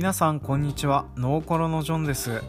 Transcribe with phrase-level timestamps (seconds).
[0.00, 1.04] 皆さんこんにちは。
[1.18, 2.42] ノーコロのジョンです、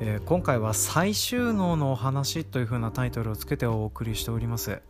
[0.00, 4.80] えー今回は再収納のお話という風なタイトルをつけてお送りしております。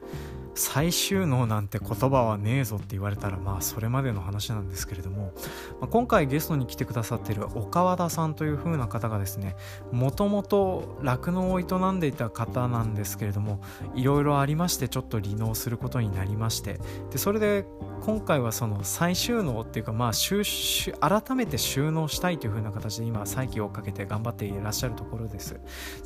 [0.57, 5.33] 再収納なんて言葉はねえぞって言われたらまあそれまでの話なんですけれども、
[5.81, 9.55] まあ今回ゲストに来てくださっている岡和田さんという風な方がですね
[9.93, 13.61] もともと酪農を営んでいた方なんですけれども
[13.95, 16.81] いろいろありましてちょっと離農することになりまして
[17.11, 17.67] でそれで
[18.01, 20.43] 今回はその再収納っていうかまあ収
[21.01, 25.55] 改めて収納したいという風な形で今再起をかけて頑張っていらっしゃるところです。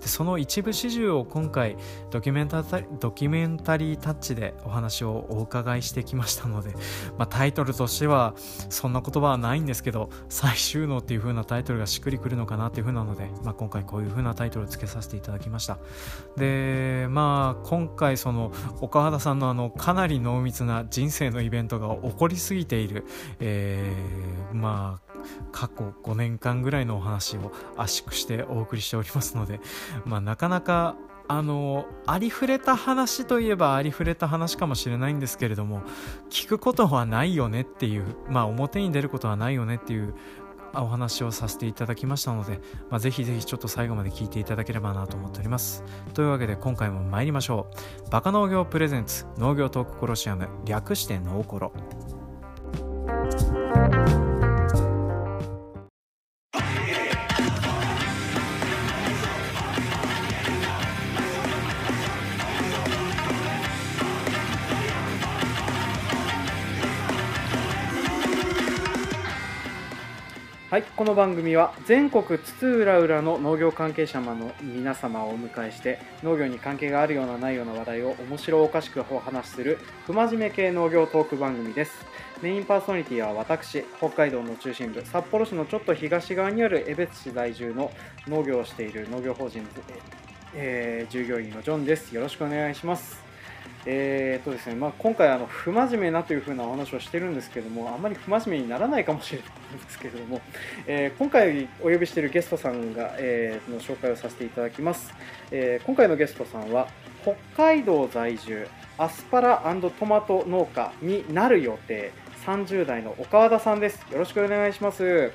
[0.00, 1.76] でその一部始終を今回
[2.10, 6.74] ドキュメンタドキュメンタリータッチででお話をお伺いしてきましたので、
[7.18, 8.34] まあ、タイトルとしては
[8.70, 15.78] そんな言葉はないんですけど再収納っていう風なタイトルがしっくりくるのかなっていう風なので、まあ、今回こういう風なタイトルをつけさせていただきました。
[16.36, 23.06] でまあ今回その岡原さんのあのかなり濃密な人生のイベントが起こりすぎている、
[23.38, 25.10] えーまあ
[25.52, 29.60] 過去5年間ぐらいのお話を圧縮してお送りしておりますので、
[30.04, 30.96] まあ、なかなか
[31.32, 35.82] あのありふれた話といえばありふれた話かもしれないんですけれども
[36.28, 40.16] 聞くことはないよねっていうまあ表に出ることはないよねっていう
[40.74, 42.58] お話をさせていただきましたので、
[42.90, 45.84] まあ、ぜひぜひちょっと最後まで聞いていただければなと思っております。
[46.14, 47.68] というわけで今回も参りましょ
[48.06, 48.10] う。
[48.10, 50.48] バカ農業プレゼンツ農業トークコロシアム。
[50.64, 51.72] 略してノーコロ。
[70.70, 82.06] はい、この番組は全国津々浦々の農業関係者の皆様をお迎えして農業に関係があるようなないような話題を面白おかしくお話しする不真面目系農業トーク番組です。
[82.40, 87.90] メインパーソナリティは私北海道の中心部札幌市のちょっと東側にある江別市在住の
[88.28, 89.66] 農業をしている農業法人、
[90.54, 92.14] えー従業員のジョンです。
[92.14, 93.29] よろしくお願いします。
[93.86, 100.40] えーっとですねまあ、今回あの不真面目なというふうなお話をしてるんですけどもあんまり不真面目にならないかもしれないんですけれども、
[100.86, 105.12] えー今回お呼びしているゲストさんが、えーの紹介をさせていただきます、
[105.50, 106.88] えー今回のゲストさんは
[107.22, 108.66] 北海道在住
[108.98, 109.62] アスパラ
[109.98, 112.12] トマト農家になる予定
[112.44, 114.00] 30代の岡和田さんです。
[114.10, 115.02] よろしくお願いします。
[115.04, 115.30] よ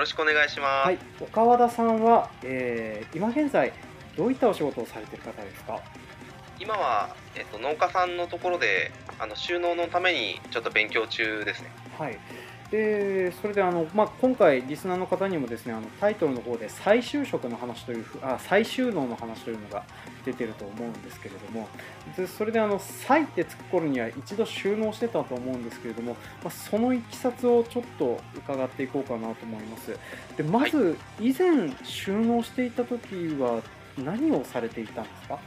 [0.00, 0.86] ろしくお願いします。
[0.86, 0.98] はい。
[1.20, 3.72] 岡和田さんは、えー今現在
[4.16, 5.80] どういったお仕事をされている方ですか？
[6.58, 11.70] 今は、えっと、農家さんのところであの収納のためにちょっと勉強中ですね。
[11.98, 12.18] はい。
[12.70, 19.84] でそれであの、まあ、今回、リスナーの方にもですねあのタイトルの方で再就職の話というふあ再収納の話というのが
[20.24, 21.68] 出てると思うんですけれども
[22.16, 29.96] でそれであの再ってつく頃には一度収納してたと思うんですけれども、まあ、そのいきさつをちょっと伺っていこうかなと思います
[30.36, 33.62] でまず、以前収納していた時は
[33.96, 35.38] 何をされていたんですか？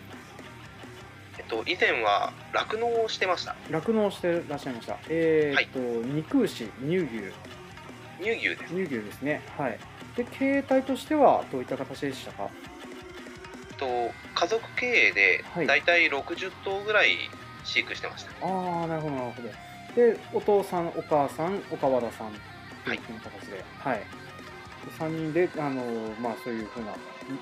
[1.50, 3.56] と、以前は酪農をしてました。
[3.70, 7.08] 酪農してらっしゃいましたえーっと、肉牛乳牛
[8.22, 8.64] 乳牛です。
[8.74, 9.42] 乳牛ですね。
[9.58, 9.80] はい。
[10.16, 12.50] で、経営体としてはどういった形でしたか？
[13.78, 17.16] と、家族経営ではいだいたい60頭ぐらい
[17.64, 18.32] 飼育してました。
[18.46, 19.50] ああ、なるほど、なるほど。
[19.96, 22.32] で、お父さん、お母さん、岡和田さん
[22.86, 24.00] という形で、はい。
[24.00, 24.06] で
[24.98, 25.84] 3人で、あの
[26.22, 26.94] まあ、そういうふうな、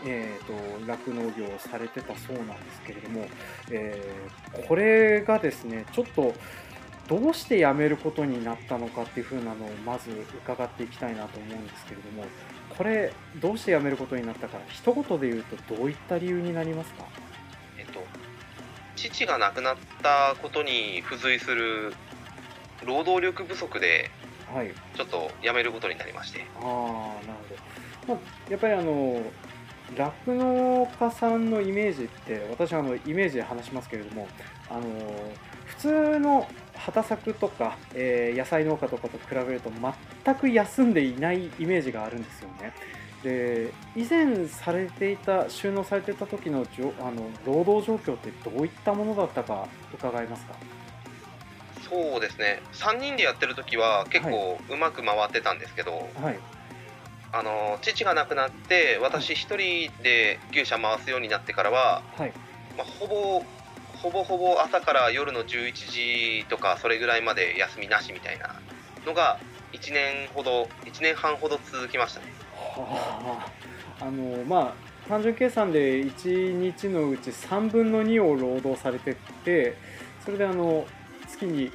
[0.06, 3.28] えー、と酪農業をされてたそうなんですけれども、
[3.72, 6.34] えーこれがですね、ちょっと、
[7.08, 10.10] どうして辞めることになったのかっていうふうなのをまず
[10.44, 12.26] 伺っていきたいなと思うんですけれども、
[12.78, 17.06] これ、どうして辞めることになったか、一言で言うと、どういった理由になりますか？
[17.78, 18.04] えっと、
[18.98, 21.94] 父が亡くなったことに付随する
[22.86, 24.12] 労働力不足で
[24.54, 24.72] はい。
[24.96, 26.46] ちょっと辞めることになりまして。
[26.56, 27.40] ああ、なる
[28.08, 28.14] ほど。
[28.16, 29.22] まあ、やっぱりあの、
[29.96, 34.28] 酪農家さんのイメージって、私はあのイメージで話しますけれども、
[34.70, 34.82] あの
[35.66, 39.72] 普通の畑作とか、えー野菜農家とかと比べると
[40.24, 42.74] 全く休んでいないイメージがあるんですよね。
[43.24, 50.54] で以前されていた収納されていた時のじょあの労働状況ってどういったものだったか伺えますか？
[51.90, 52.62] そうですね。
[52.74, 56.40] 3人でやってる時は結構うまく回ってたんですけど、はい
[57.34, 62.34] あの父が亡くなって私一人で牛舎回すようになってからは、はい。
[62.78, 63.44] まあ、ほぼ
[64.02, 68.48] ほぼほぼ朝から夜の11時とかそれぐらいまで休みなしみたいな
[69.06, 69.40] のが
[69.74, 72.28] 1年ほど1年半ほど続きましたね。
[72.52, 73.50] は
[74.00, 79.78] あ、あのまあ単純計算で1日のうち3分の2を労働されてて
[80.24, 80.86] それであの
[81.28, 81.72] 月に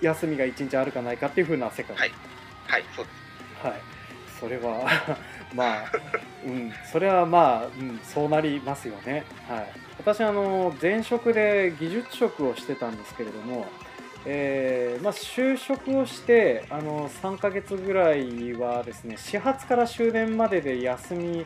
[0.00, 2.12] 休みが1日あるかないかっていう風な世界、はい。
[2.66, 3.66] はいそうです。
[3.66, 3.91] はい
[4.42, 4.90] それは
[5.54, 5.84] まあ
[6.44, 9.24] うんそれはまあ、うん、そうなりますよね。
[9.48, 9.66] はい。
[9.98, 13.66] 私あの前職で技術職をしてたんですけれども
[14.24, 21.44] えーまあ、就職をしてあの3ヶ月ぐらいはですね始発から終電までで休み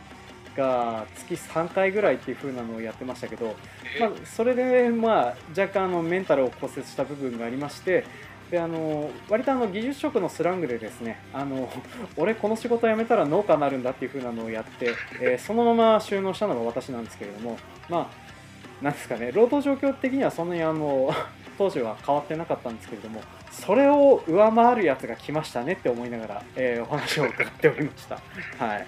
[0.56, 3.56] が月3回ぐらいっていう風なのをやってましたけど、
[3.98, 8.04] まあ、それで、まあ、若干あのメンタルを骨折した部分がありまして
[8.50, 11.68] であの割とあの技術職のスラングでですねあの
[12.16, 14.90] 俺この仕事辞めたら農家になるんだっていう風なのをやって、
[15.20, 17.58] えー、そのまま収納したのが私なんですけれども
[17.88, 21.12] まあなんですかね労働状況的にはそんなにあの
[21.58, 23.20] 当時は変わってなかったんですけれども
[23.50, 28.20] それを上回るやつが来ましたねって思いながら、えー、お話を伺っておりました。
[28.62, 28.86] はい、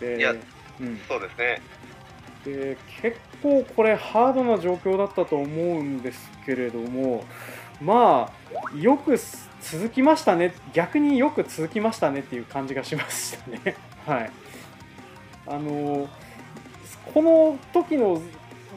[0.00, 1.62] でいや、うん、そうですね。
[2.44, 7.24] で結構これハードな状況だったと思うんですけれども
[7.80, 8.37] まあ
[8.80, 9.16] よく
[9.60, 10.54] 続きましたね。
[10.72, 13.76] 逆によく続きましたねっていう感じがしましたね。
[14.06, 14.30] はい。
[15.46, 16.08] あの
[17.14, 18.20] この時の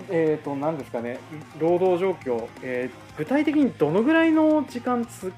[0.10, 1.20] えーと、何ですかね。
[1.60, 5.32] 労働状況、えー、具体的にどのぐらいの時間つ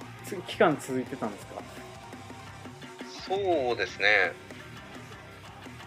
[0.47, 1.61] 期間続いてたんですか？
[3.27, 4.31] そうですね。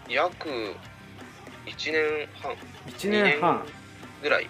[0.09, 0.75] 約
[1.65, 2.53] 1年半。
[2.87, 3.65] 1年半。
[4.21, 4.47] ぐらい。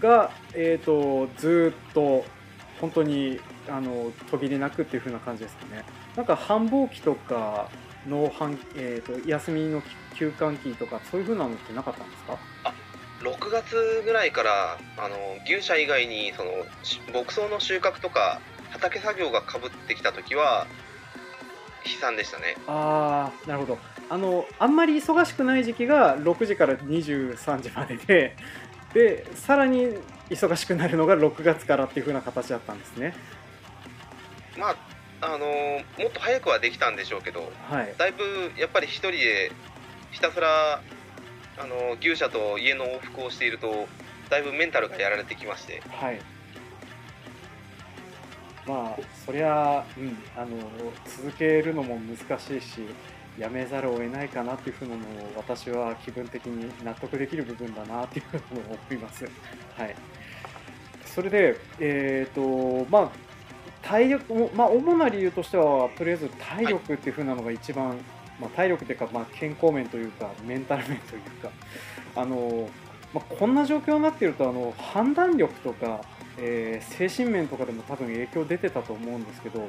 [0.00, 2.24] が、えーと、ずっと
[2.80, 5.84] 本当にあの途切れなくっていう風な感じですかね。
[6.16, 7.68] なんか繁忙期とか
[8.08, 9.82] の半、えーと、休みの
[10.14, 12.38] 休館期とかそういう風なのってなかったんですか？
[12.64, 12.72] あ
[13.22, 16.50] 6月ぐらいからあの牛舎以外にその
[17.12, 18.40] 牧草の収穫とか
[18.70, 20.66] 畑作業がかぶってきた時は
[21.84, 22.56] 悲惨でしたね。
[22.66, 23.78] ああなるほど。
[24.08, 28.36] あのあんまり忙しくない時期が6時から23時までで
[28.94, 29.98] でさらに
[30.30, 33.14] 忙しくなるのが6月からっていう風な形だったんですね。
[34.58, 34.76] まあ
[35.22, 38.24] あのもっと早くはできたんでしょうけど、はい、だいぶ
[38.58, 39.52] やっぱり一人で
[40.12, 40.80] ひたすら
[41.58, 43.86] あの牛舎と家の往復をしていると
[44.30, 45.82] だいぶメンタルがやられてきまして。
[45.88, 46.20] はい。
[48.66, 50.56] まあそりゃ、うん、あの
[51.04, 52.86] 続けるのも難しいし
[53.40, 55.02] やめざるを得ないかなっていうふうなのを
[55.36, 59.24] 私は気分的に納得できる部分だなっていうふうに思います。
[59.24, 59.96] はい、
[61.06, 63.10] それで、えーとまあ、
[63.82, 67.98] 体力、まあ、主な理由としてはとりあえず体力っていうふうなのが一番、
[68.38, 71.50] まあ、体力というか、まあ、健康面というかメンタル面というか
[72.16, 72.68] あの、
[73.14, 76.02] まあ、こんな状況になっているとあの判断力とか、
[76.38, 79.66] えー、精神面とかでも多分影響出てたと思うんですけど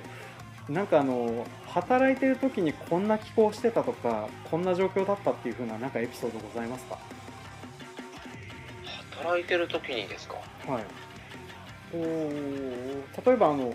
[0.69, 6.97] なんかあの働いてる時にこんな気候してたとかこんな状況だったっていう風ななんかエピソードございますか？
[9.17, 10.35] 働いてる時にですか？
[10.67, 10.83] はい。
[11.93, 13.73] お例えばあの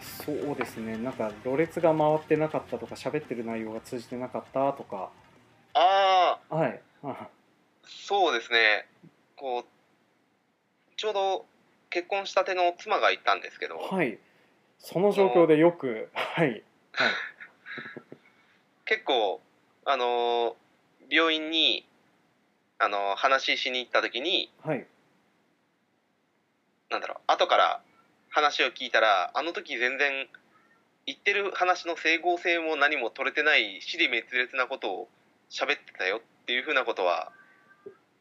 [0.00, 0.96] そうですね。
[0.96, 5.10] なんかろれつが回ってなかったとか喋ってる内容が通じてなかったとか。
[5.74, 6.80] ああはい。
[7.84, 8.86] そうですね。
[9.36, 9.64] こう
[10.96, 11.46] ちょうど
[11.90, 13.78] 結婚したての妻がいたんですけど。
[13.78, 14.18] はい
[14.88, 16.62] その状況でよくはい、
[16.92, 17.10] はい、
[18.84, 19.40] 結構
[19.84, 20.54] あの
[21.10, 21.84] 病院に
[22.78, 24.86] あの話しに行った時に、はい、
[26.88, 27.80] なんだろう後から
[28.30, 30.28] 話を聞いたらあの時全然
[31.04, 35.08] 言ってる話の整合性も何も取れてない死に滅裂なことを
[35.50, 37.32] 喋ってたよっていうふうなことは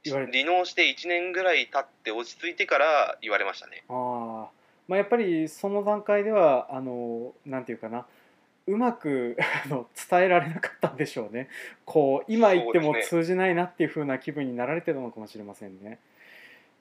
[0.03, 3.84] 離農して1年ぐらい経って落ち着いてから言われましたね。
[3.88, 3.93] あ
[4.87, 8.05] まあ、やっぱりその段階ではあのなんていうかな
[8.67, 11.49] うまく あの伝えられなかったんでしょうね
[11.85, 15.99] こう今言っても通じないなっていうふうな気分になられてるのかもしれませんね。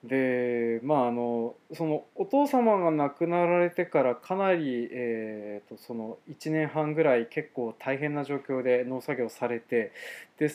[0.03, 9.91] でまああのそのお父様が亡くなられてからかなり、えーと、その1年半ぐらい結構大変な状況で農作業されて
[10.37, 10.49] で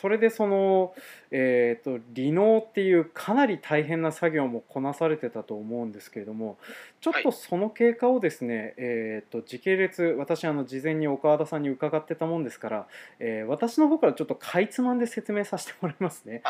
[0.00, 0.94] それでその、
[1.32, 6.56] えーと、離農っていうかなり大変な作業もこなされてたと思うんですけれども
[7.00, 12.86] ちょっとその経過をですね、はい、えーと、時系列私あの事前に岡田さんに伺ってたもんですから、
[13.18, 16.42] えー、私の方からちょっとかいつまんで説明させてもらいますね。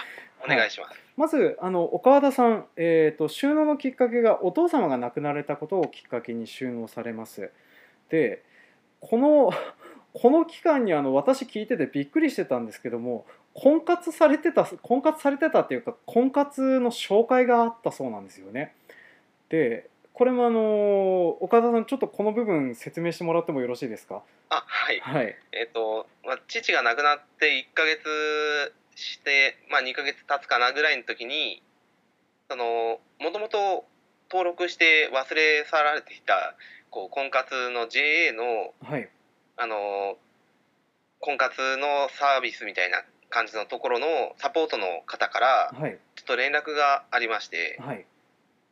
[0.44, 7.50] お願いします、はい、まずあの岡田さん、えーと、収納のきっかけがお父様が亡くなられたことをきっかけに収納されます。
[8.10, 8.42] で
[9.00, 9.52] この
[10.14, 18.74] この期間にあの私聞いててびっくりしてたんですけども婚活されてた婚活されてたっていうか婚活の紹介があったそうなんですよね。
[19.48, 24.22] でこれもあの岡田さんちょっとこの部分説明してもらってもよろしいですか？
[24.50, 31.62] あはい、はい、えっ、ー、と、まあ、父が亡くなって1か月して、まあ、2か月経つかなぐらいの時に
[32.50, 32.98] も
[33.30, 33.84] ともと
[34.30, 36.56] 登録して忘れ去られていた
[36.90, 39.08] こう婚活の JA の、はい、
[39.58, 40.16] あの
[41.20, 44.06] 婚活のサービスみたいな感じのところの
[44.38, 45.98] サポートの方からはい。
[46.14, 48.06] ちょっと連絡がありましてはい。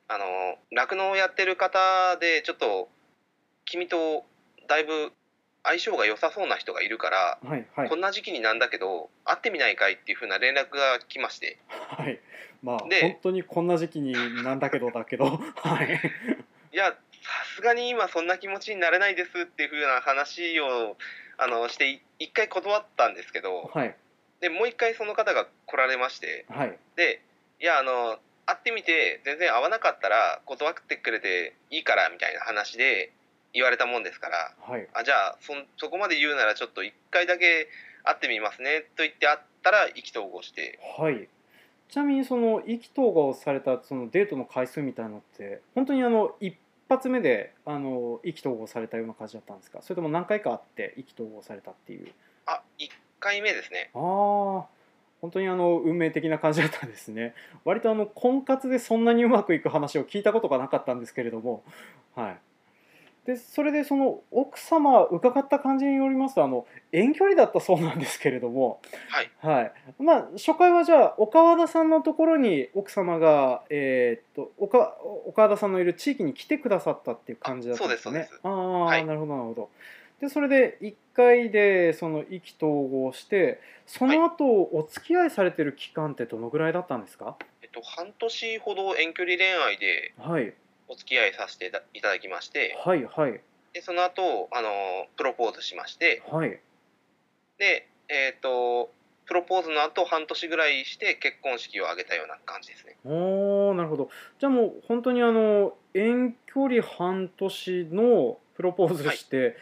[0.08, 0.24] あの
[0.70, 2.88] 酪農をやってる方でちょっと
[3.64, 4.24] 君と
[4.68, 5.12] だいぶ
[5.64, 7.88] 相性が良さそうな人がいるから、はいはい。
[7.88, 11.58] こんな時期になんだけど会ってみないかいっていう風な連絡が来まして。
[11.68, 12.20] はい。
[12.62, 14.12] まあで本当にこんな時期に
[14.44, 15.24] なんだけどだけど。
[15.56, 16.00] はい。
[16.72, 16.96] いやさ
[17.56, 20.96] すがに今そんな気持ちになれないですっていう風な話を
[21.38, 23.96] あのしてい一回断ったんですけどはい。
[24.40, 26.78] でもう一回その方が来られましてはい。
[26.96, 27.22] で
[27.60, 33.10] いやあの会ってみて全然合わなかったら断ってくれていいからみたいな話で
[33.54, 34.86] 言われたもんですからはい。
[34.92, 37.68] あじゃあそんそこまで言うならちょっと一回だけ
[38.04, 40.78] 会ってみますねと言って会ったら意気投合して。
[40.98, 41.28] はい。
[41.88, 46.56] ちなみにその意気投合されたそのデートの回数みたいなのって本当にあの一
[46.88, 49.80] 発目であの意気投合されたような感じだったんですか？
[49.82, 52.12] それとも何回かあって意気投合されたっていう。
[52.46, 52.88] あ1
[53.20, 53.90] 回目ですね。
[53.94, 54.00] ああ
[55.20, 57.34] 本当にあの運命的な感じだったんですね。
[57.64, 61.62] 割とあの婚活でそんなにうまくいく話を聞いたことがなかったんですけれども。
[62.14, 62.38] はい
[63.26, 69.30] でそれでその奥様伺った感じによりますとあの遠距離だったそうなんですけれどもはい。
[69.40, 69.72] はい。
[69.98, 78.10] まあ初回はじゃあ岡和田さんのところに奥様がえーっと岡岡和田さんのいる地域に来てくださったっていう感じだったんですね。
[78.10, 78.40] そうですそうです。
[78.44, 79.04] ああ、はい。
[79.04, 79.70] なるほどなるほど。
[80.20, 87.36] でそれで1回でその意気投合してその後、お付き合いされてる期間ってどのぐらいだったんですか？
[87.62, 90.54] えっと半年ほど遠距離恋愛ではい
[90.88, 92.76] お付き合いさせていただきまして。
[92.84, 93.40] はいはい。
[93.72, 94.70] でその後あの
[95.16, 96.22] プロポーズしまして。
[96.30, 96.60] はい。
[97.58, 98.90] でえっ、と
[99.26, 102.96] プロポーズの後半年ぐらいして結婚式を挙げたような感じですね。
[103.04, 104.10] おーなるほど。
[104.38, 109.56] じゃあもう本当にあの遠距離半年のプロポーズして、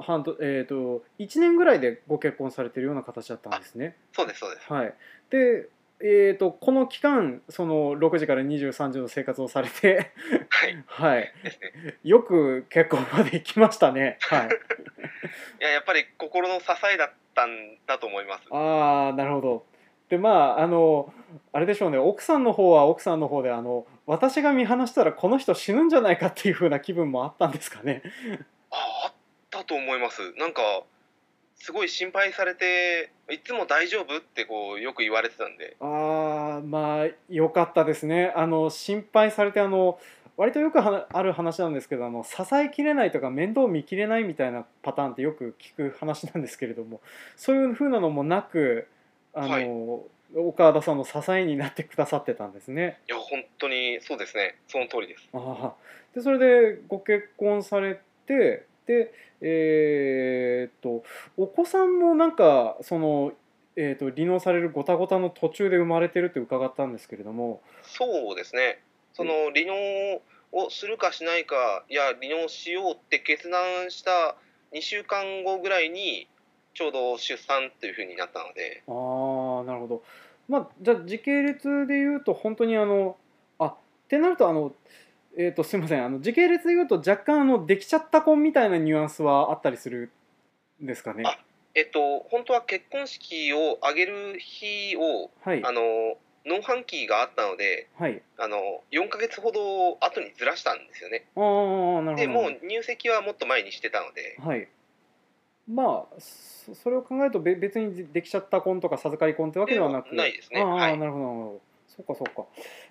[0.00, 3.96] 半年えー、と1年ぐらいでご結婚されてるような形だったんですね。
[4.12, 4.72] そうですそうです。
[4.72, 4.94] はい、
[5.30, 5.68] で、
[6.04, 10.10] えー、とこの期間その6時から23時の生活をされて、
[10.48, 10.84] はい。
[11.14, 11.32] はい、
[12.02, 14.18] よく結婚まで行きましたね。
[14.20, 14.50] はい、 い
[15.60, 18.44] ややっぱり心の支えだったんだと思います。
[18.50, 19.66] ああなるほど。
[20.08, 21.14] でまああの
[21.52, 21.98] あれでしょうね。
[21.98, 28.02] 奥さんの方は奥さんの方であの私が見放したらこの人死ぬんじゃないかっていう風な気分もあったんですかね。
[28.72, 29.12] ああっ
[29.50, 30.32] たと思います。
[30.36, 30.62] なんか
[31.62, 34.16] すごい心配されていつも大丈夫？
[34.16, 35.76] ってこうよく言われてたんで。
[35.80, 38.32] ああまあ良かったですね。
[38.34, 40.00] あの心配されてあの
[40.36, 47.00] 割とよくある話なんですけどあの支えきれないとか面倒見きれないみたいなパターンってよく聞く話なんですけれども
[47.36, 48.88] そういう風なのもなく
[49.32, 50.08] あの、はい。
[50.34, 52.98] 岡田さんの支えになってくださってたんですね。
[53.06, 54.56] いや本当にそうですね。
[54.66, 55.28] その通りです。
[55.32, 55.74] ああ
[56.14, 61.04] でそれでご結婚されてでえーっと
[61.36, 63.32] お子さんもなんかその、
[63.76, 67.62] えーっと離農されるごたごたの途中で生まれてるって伺ったんですけれども。
[67.82, 68.80] そうですね。
[69.12, 70.20] その離農
[70.52, 74.36] をするかしないかいや離農しようって決断した
[74.72, 76.28] 2週間後ぐらいに
[76.74, 78.82] ちょうど出産というふうになったので。
[78.86, 80.02] ああなるほど。
[80.48, 83.16] まあじゃあ時系列で言うと本当にあの
[83.58, 83.74] あっ
[84.08, 84.72] てなるとあの
[85.36, 86.04] えー、とすみません。
[86.04, 90.10] あの時系列で言うと若干あのできちゃった婚みたいなニュアンスはあったりする
[90.82, 91.22] んですかね？
[91.26, 91.38] あ
[91.74, 95.64] えっと本当は結婚式を挙げる日をはい。
[95.64, 95.80] あの
[96.44, 98.20] 農繁期があったのではい。
[98.36, 101.24] あの4ヶ月ほど後にずらしたんですよね。
[101.36, 101.52] ああなる
[102.02, 102.16] ほど。
[102.16, 104.36] でもう入籍はもっと前にしてたので。
[104.38, 104.68] はい。
[105.68, 110.14] まあそそれを考えるとべ別にできちゃった婚とか授かり婚ってわけではなく。
[110.14, 110.60] ないですね。
[110.60, 110.98] ああ、はい。
[110.98, 111.60] なるほどなるほど。
[111.86, 112.44] そっかそっか。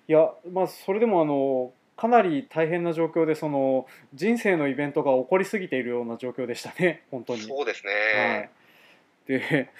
[0.08, 7.04] いやまあそれでもあのかなり大変な状況でその人生のイベントが起こりすぎているような状況でしたね。
[7.10, 7.42] 本当に。
[7.42, 8.50] そうですね、
[9.24, 9.70] はい、で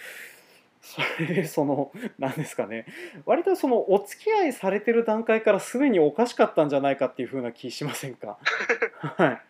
[0.81, 2.87] それでその何ですかね。
[3.25, 8.39] 割とそのお付き合いされてる段階からすでにおかしかったんじゃないかっていうふうな気しませんか？
[9.17, 9.41] は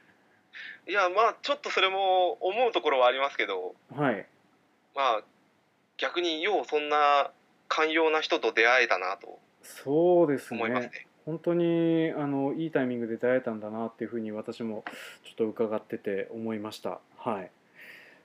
[0.87, 0.91] い。
[0.91, 3.75] いやまあちょっとそれも思うところはありますけど。
[3.95, 4.27] はい。
[4.95, 5.25] まあ
[5.97, 7.31] 逆にようそんな
[7.69, 9.39] 寛容な人と出会えたなと。
[9.63, 10.61] そうですね。
[10.61, 14.85] 思いますね本当にあのいいタイミングで出会えたんだなっていうふうに私も
[15.25, 17.01] ちょっと伺ってて思いました。
[17.17, 17.51] はい。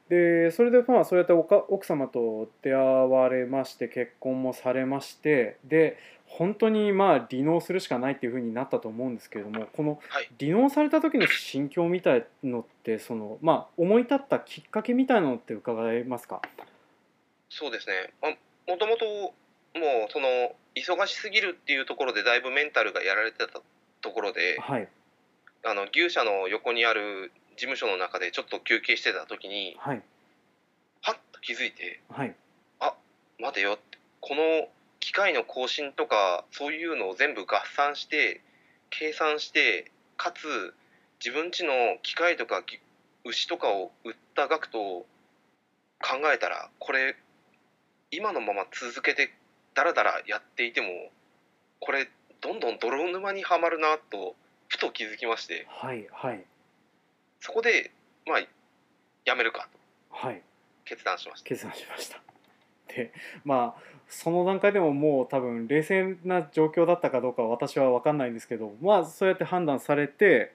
[0.09, 10.29] でそれでまあそうやって奥様と出会われまして結婚もされましてで本当にまあ離農するしかないっていうふうになったと思うんですけれどもこのはい。
[10.39, 16.41] 離農された時の心境みたいのってそのまあ思い立ったきっかけみたいなのって伺えますか？
[17.49, 18.13] そうですね。
[18.21, 18.31] まあ
[18.71, 19.31] もともとも
[20.07, 23.47] うその忙しすぎるっていうところでだいぶメンタルがやられてた
[24.01, 24.87] ところではい。
[25.65, 30.01] あの牛舎の横にある事務所の中でちょっと休憩してた時にはい。
[31.01, 32.35] はっと気づいてはい。
[33.39, 34.67] 待てよってこの
[34.99, 38.41] 機械の更新とかそういうのを全部合算して
[38.89, 40.73] 計算してかつ
[41.23, 42.79] 自分ちの機械とかぎ
[43.25, 45.05] 牛とかを売った額と考
[46.33, 47.15] えたらこれ
[48.09, 49.31] 今のまま続けて
[49.77, 50.87] ダラダラやっていても
[51.79, 52.09] これ
[52.41, 54.35] どんどん泥沼にはまるなと
[54.67, 55.67] ふと気づきまして。
[55.69, 56.43] はいはい。
[57.39, 57.91] そこで
[58.25, 58.39] まあ
[59.23, 59.69] やめるか
[60.09, 60.17] と。
[60.17, 60.41] はい。
[60.83, 61.47] 決断しました。
[61.47, 62.19] 決断しました。
[62.91, 63.11] で
[63.45, 70.53] まあその段階でももう多分冷静な状況だったかどうかは私は分かんないんですけどまあそうやって判断されて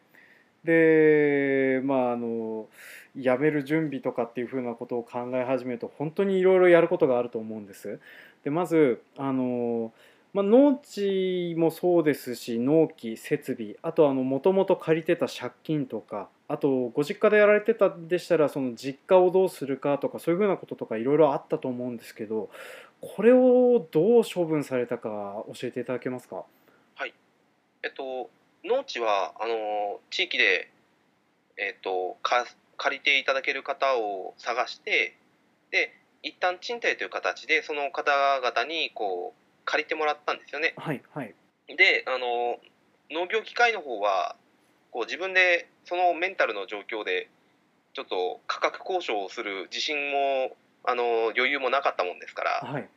[0.64, 2.66] でまああの
[3.14, 8.00] 辞める準備とかっていうふうなことを考え始めると本当にいろいろやることがあると思うんです。
[8.44, 9.92] でまずあの、
[10.32, 22.50] まあ、農地もそうですし納期設備あともともと借りてた借金とかあとご実家でやられてたでしたらその実家をどうするかとかそういうふうなこととかいろいろあったと思うんですけど
[23.00, 26.44] これをどう処分されたか教えていただけますか？
[26.94, 27.14] はい。
[27.82, 28.30] えっと
[28.64, 30.70] 農地はあの地域で
[31.56, 32.44] えっとか
[32.76, 35.16] 借りていただける方を探して
[35.70, 40.74] で一旦賃貸という形でその方々にこう借りてもらったんですよね。
[40.76, 41.34] はいはい。
[41.68, 42.58] であの
[43.10, 44.36] 農業機械の方は
[44.90, 47.28] こう自分でそのメンタルの状況で
[47.94, 52.88] ちょっと価格交渉をする自信もあの余裕もなかったもんですからはい。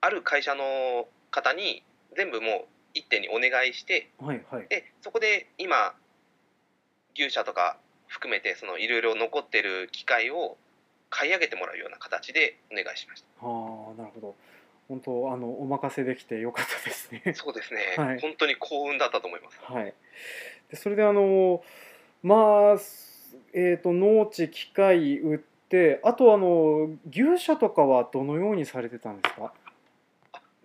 [0.00, 1.82] ある会社の方に
[2.16, 2.64] 全部もう
[2.94, 4.66] 一手にお願いしてはいはい。
[4.68, 5.94] でそこで今
[7.16, 7.78] 牛舎とか
[8.08, 10.56] 含めてそのいろいろ残ってる機械を
[11.10, 13.26] 買い上げてもらうような形でお願いしました。
[13.42, 14.34] ああなるほど。
[14.88, 17.22] 本当あのお任せできてよかったですね。
[17.34, 18.20] そうですね、 はい。
[18.20, 19.60] 本当に幸運だったと思います。
[19.62, 19.94] はい。
[20.70, 21.64] でそれであの
[22.22, 29.52] まあすえー、と農地機械売ってあとあの牛舎とかはどのようにされてたんですか？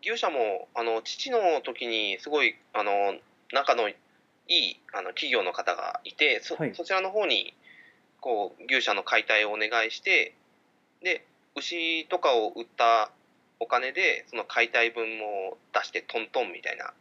[0.01, 3.15] 牛舎もあの父の時にすごいあの
[3.54, 3.95] 仲のい
[4.47, 6.75] いあの企業の方がいてそ,、はい。
[6.75, 7.54] そちらの方に
[8.21, 10.34] こう牛舎の解体をお願いして
[11.03, 11.25] で
[11.57, 13.12] 牛とかを売った
[13.60, 16.93] お金でその解体分も出してトントンみたいな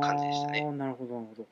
[0.00, 0.62] 感じでしたね。
[0.72, 1.46] なるほどなるほど。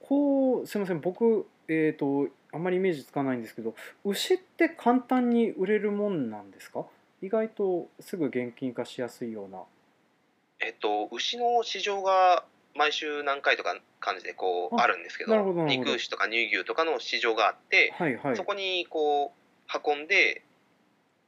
[0.00, 1.00] こうすいません。
[1.00, 3.74] 僕えっ、とあんまりイメージつかないんですけど
[4.04, 6.86] 牛って簡単に売れるもんなんですか？
[7.20, 9.62] 意外とすぐ現金化しやすいような。
[10.60, 12.44] えっと、牛の市場が
[12.78, 18.36] 毎週何回とか感じでこうああるんですけど肉牛とか乳牛とかの市場があって、はいはい。
[18.36, 20.42] そこにこう運んで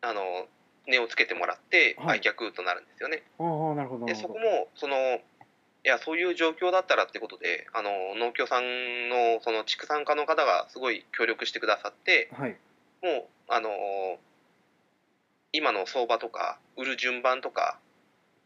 [0.01, 0.47] あの
[0.87, 2.21] 値をつけてもらってはい。
[2.21, 3.23] 売却となるんですよね。
[3.39, 4.29] ああなるほどなでるほど。
[4.29, 12.57] そこもそのいやそういう状況だったらってことであの農協さんのその畜産家の方がすごい協力してくださってはい。
[13.03, 13.71] もうあの
[15.53, 17.79] 今の相場とか売る順番とか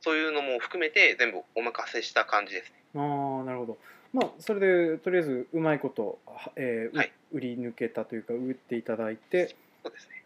[0.01, 2.84] そういうのも含めて全部お任せした感じですね。
[2.95, 3.79] ああなるほど
[4.13, 4.61] まあそれ
[4.95, 10.25] でとりあえずうまいこと、はえーうはい売り抜けたというか売っていただいてそうですね。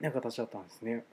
[0.00, 1.04] な形だったんですね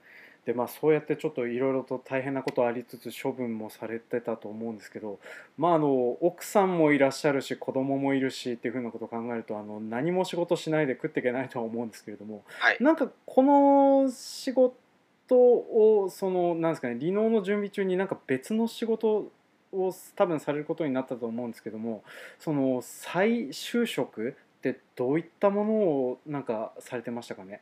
[0.46, 5.20] でまあそうやってちょっといろいろと大変なことありつつ処分もされてたと思うんですけど
[5.56, 12.78] まああの奥さんもいらっしゃるし子供もいるしっていうふうなことを考えるとあの何も仕事しないで食っていけないとは思うんですけれどもはい。
[12.80, 14.74] なんかこの仕事
[15.36, 19.30] をそのなんですかね離農の準備中になんか別の仕事
[19.72, 22.02] を多分されることになったと思うんですけども
[22.38, 27.60] その再就職ってどういったものをなんかされてましたかね？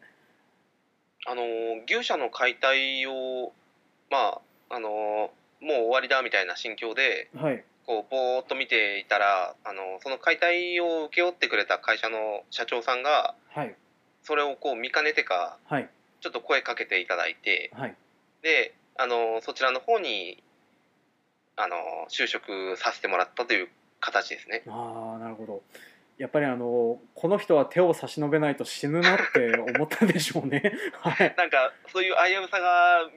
[1.26, 1.42] あの
[1.86, 3.52] 牛舎の解体を
[4.10, 4.40] ま
[4.70, 7.64] ああのもう終わりだみたいな心境ではい。
[7.86, 13.74] こうぼーっと見ていたらあのその解体を請け負ってくれた会社の社長さんがはい。
[14.22, 15.88] それをこう見かねてかはい。
[16.20, 17.94] ちょっと声かけていただいてはい。
[18.42, 20.42] であのそちらの方に
[21.56, 21.76] あの
[22.08, 23.68] 就職させてもらったという
[24.00, 24.62] 形ですね。
[24.68, 25.62] ああなるほど。
[26.18, 30.72] やっぱりあのこの人は手を差し伸べないと死ぬなって思ったんでしょうね。
[31.00, 31.34] はい。
[31.36, 33.10] なんかそういう危うさが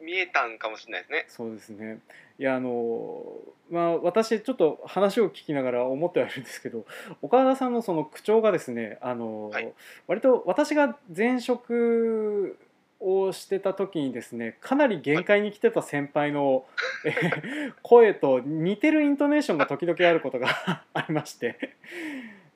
[0.00, 1.24] 見えたんかもしれないですね。
[1.28, 1.98] そうですね。
[2.38, 3.24] いやあの
[3.70, 6.84] まあ私ちょっと話を聞きながら思ってはいるんですけど
[7.22, 9.72] 岡田さんのその口調がですねあの、はい。
[10.06, 12.58] 割と私が前職
[13.04, 16.64] をしてた時にですねかなり限界に来てた先輩の、
[17.04, 20.48] えー声と似てるイントネーションが時々あることが
[20.94, 21.76] ありまして。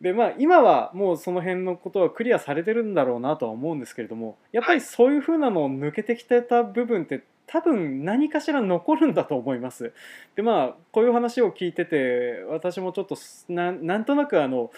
[0.01, 9.93] でまあ今はもうその辺のことはクリアされてるんだろうなとは思うんですけれどもやっぱりそういう風なのを抜けてきてた部分って多分何かしら残るんだと思います。
[10.37, 13.17] でまあこういう話を聞いてて私もちょっと
[13.49, 14.71] ななんとなくあの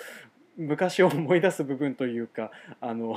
[0.57, 3.17] 昔を思い出す部分というかあの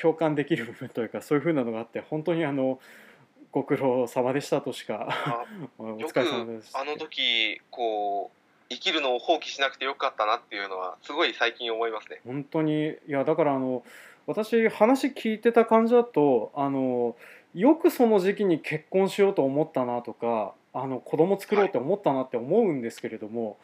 [0.00, 2.80] 共感できる部分というかそういうふうなのがあって本当にあの
[3.50, 5.44] ご苦労様でしたとしかあ
[5.78, 12.20] およ疲れ様ですくあの時こう生きるのを放棄しなくてよかったなっていうのはすごい最近思いますね。
[12.24, 13.84] 本当にいやだからあの
[14.26, 17.14] 私話聞いてた感じだとあの
[17.54, 23.58] よくその時期に結婚しようと思ったなとかあの子供作ろうって思ったなって思うんですけれども、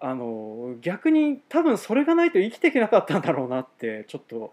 [0.00, 4.52] あの逆に多分それがないと生きていけなかったんだろうなってちょっと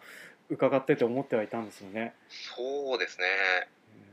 [0.50, 2.14] 伺ってて思ってはいたんですよね。
[2.30, 3.26] そうですね。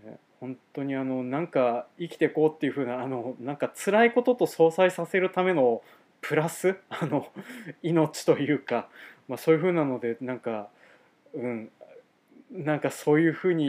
[0.06, 5.82] えー本当にあのなんか生きていこうっていう風なあのなんか辛いことと相殺させるための
[6.20, 7.28] プラスあの
[7.82, 8.88] 命というか、
[9.28, 10.68] まあ、そういう風なのでなんか
[11.32, 11.70] うん
[12.52, 13.68] なんかそういう風に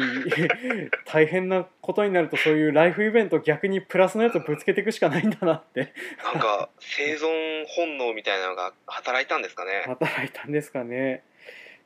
[1.05, 9.83] 大変なことになるとそういうライフイベント逆にプラスのやつをぶつけていくしかないんだなってなんか生存本能みたいなのが働いたんですかね。
[9.85, 11.23] 働いたんですかね。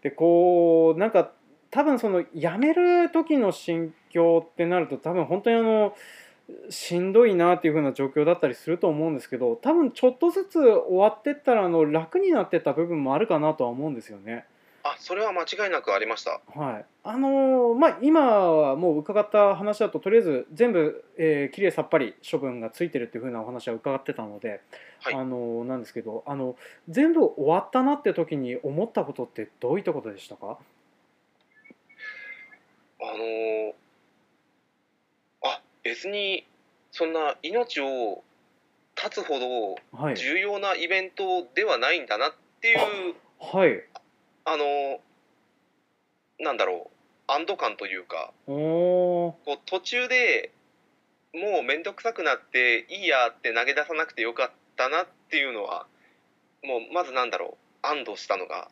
[0.01, 1.31] でこうなんか
[1.69, 5.95] 多分その辞める時の心境ってなると多分本当にあの
[6.69, 14.45] しんどいなっていう風な状況だったりすると思うんですけど多分ちょっとずつ終わってったらあの楽になってった部分もあるかなとは思うんですよね。
[14.83, 16.41] あそれは間違いなくありました。
[16.55, 24.61] はい、あのーまあ今はもう伺った話だととりあえず全部、えー、きれいさっぱり処分がついてるっていう風なお話は伺ってたので、
[25.01, 25.13] はい。
[25.15, 26.55] あのーなんですけどあの
[26.89, 30.57] 全部終わったなって時に思ったことってどういったことでしたか？
[33.01, 33.73] あのー
[35.43, 36.45] あ別に
[36.91, 38.23] そんな命を
[38.95, 42.77] 絶つほどはい、重要なイベントではないんだなっていう、
[43.39, 43.83] はい、
[44.45, 44.99] あのー
[46.41, 46.89] なんだろ
[47.27, 50.51] う安堵感というかこう途中で
[51.33, 55.85] もう面倒くさくなっていいやって投げ出さなくてよかったなっていうのは
[56.63, 58.69] もうまずなんだろう安堵したのが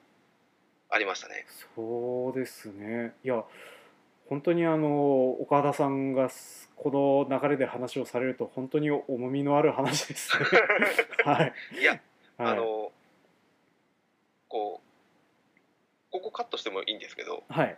[0.89, 1.45] ありましたね。
[1.75, 3.43] そうですねいや
[4.27, 10.45] 本当にあの岡田さんがすこの流れで話をされると本当に重みのある話ですね。
[11.25, 12.01] はい、いや、はい、
[12.37, 12.91] あの
[14.47, 14.88] こう
[16.11, 17.77] ここカットしてもいいんですけど、はい、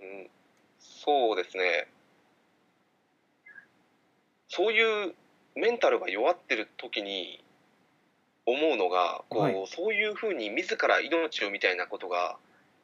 [0.00, 0.30] うん、
[0.78, 1.88] そうですね。
[4.48, 5.14] そういう
[5.54, 7.44] メンタルが弱ってる時に
[8.46, 9.66] 思うのがこう、はい。
[9.66, 12.36] そういうふうに自ら命をみたいなことが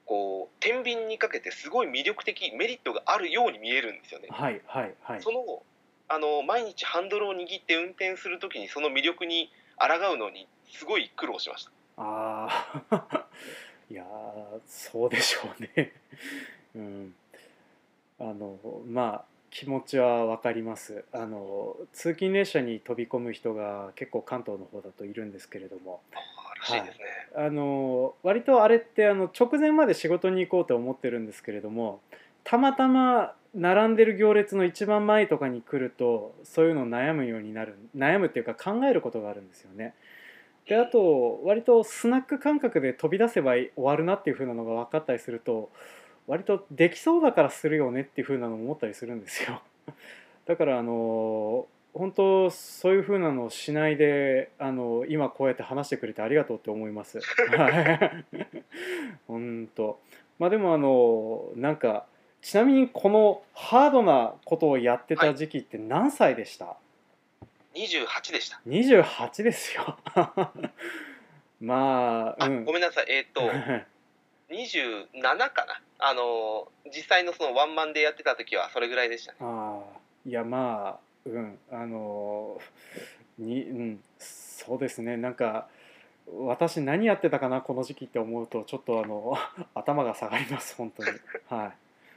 [0.04, 4.28] こう天秤にかけてすごい魅力的メリットがあるように見えるんですよね。
[4.30, 5.22] はい、はい、はい。
[5.22, 5.62] その
[6.08, 11.70] あの毎日ハンドルを握って運転する時にその魅力に抗うのにすごい苦労しました。
[11.96, 12.48] あ
[12.90, 13.26] あ
[13.90, 14.23] いやー
[14.66, 15.92] そうでしょうね。
[16.76, 17.14] うん。
[18.20, 21.04] あのまあ気持ちは分かります。
[21.12, 26.00] あの通勤列車に飛び込む人が結構関東の方だといるんですけれども。
[26.12, 26.90] あーらしい。
[27.36, 32.00] あの割とあれってあの直前まで仕事に行こうと思ってるんですけれども
[32.44, 39.94] たまたま並んでる行列の一番前とかに来るとそういうのを悩むようになる悩むっていうか考えることがあるんですよね。
[40.68, 45.70] であと割とスナック感覚で飛び出せば終わるなっていう風なのが分かったりすると
[46.26, 49.60] 割とできそうだからするよねっていう風なのを思ったりするんですよ。
[50.46, 57.20] だからあの本当そういう風なのをしないであの今こうやって話してくれてありがとうって思います。
[59.28, 60.00] 本当
[60.38, 62.06] まあでもあのなんか
[62.40, 66.76] ちなみにこのハードなことをやってた時期って何歳でした、
[67.74, 68.60] 28でした。
[68.66, 69.98] 28ですよ
[71.60, 73.06] まああ、うんごめんなさい。
[73.08, 73.42] えーっと
[74.50, 75.80] 27かな。
[75.98, 79.38] あの実際のそのワンマンでやってた時はそれぐらいでしたね。
[79.40, 82.60] ああいやまあうんあの
[83.38, 85.68] にうんそうですねなんか
[86.26, 89.36] 私何やってたかなこの時期って思うとちょっとあの
[89.74, 91.10] 頭が下がります本当に
[91.48, 91.72] はい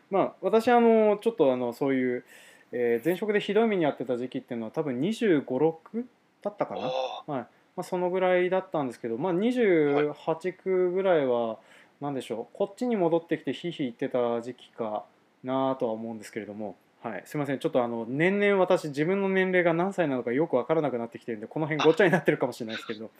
[0.09, 2.25] まあ私あのちょっとあのそういう、
[2.71, 6.05] えー前職でひどい目に遭ってた時期っていうのは多分2 5 6
[6.41, 6.81] だったかな。
[7.27, 11.57] あまあ、そのぐらいだったんですけど、まあ、28区ぐらいは
[12.01, 12.57] 何でしょう。
[12.57, 15.03] こっちに戻ってきてひいひい言ってた時期か
[15.43, 17.59] なとは思うんですけれども、はい、すいません。
[17.59, 23.11] ちょっとあの年々私自分の年齢が何歳なのかよく分からなくなってきてるんでこの辺ごっちゃになってるかもしれないですけど、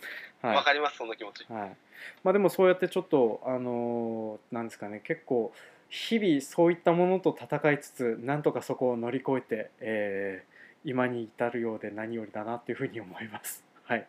[0.42, 0.56] あ、はい。
[0.58, 1.46] わかりますその気持ち。
[1.52, 1.76] はい。
[2.24, 5.02] まあ、でもそうやってちょっとあのーなんですかね。
[5.04, 5.54] 結構
[5.89, 13.63] 日々そういったものと戦いつつなんとかそこを乗り越えて、えー今に至るようで何よりだなっていうふうに思います。
[13.84, 14.08] はい、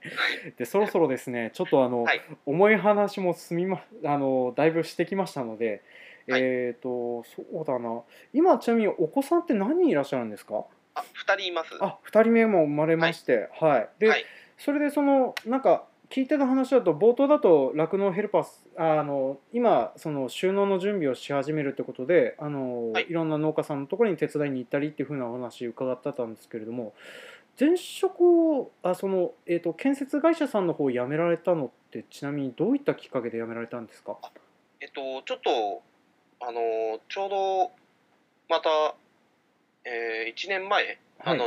[0.56, 2.20] でそろそろですねちょっとあの、はい。
[2.46, 5.82] 重い話も済みまあのだいぶしてきましたので、
[6.28, 6.42] はい。
[6.42, 8.02] えっ、とそうだな。
[8.32, 10.64] 今ちなみにお子さんって何人いらっしゃるんですか？
[10.94, 11.76] あ、2人います。
[11.80, 14.24] あ2人目も生まれましてはい、で、はい。
[14.56, 23.06] それでそのなんか聞いてた話だと冒頭だと酪農ヘルパースあの今その収納の準備をし始めるってことであの、はい。
[23.08, 26.94] い、ろんな農家さんのところに手伝いに行ったりっていうふうなお話伺ってたんですけれども
[27.60, 34.16] 前職をあその、えー、と建設会社さんの方を辞められたのってちなみにどういったきっかけで辞められたんですか？
[34.80, 35.82] えっと、ちょっと、
[36.40, 37.72] あの、ちょうど、
[38.48, 38.94] また、
[39.84, 41.46] え1年前、あの、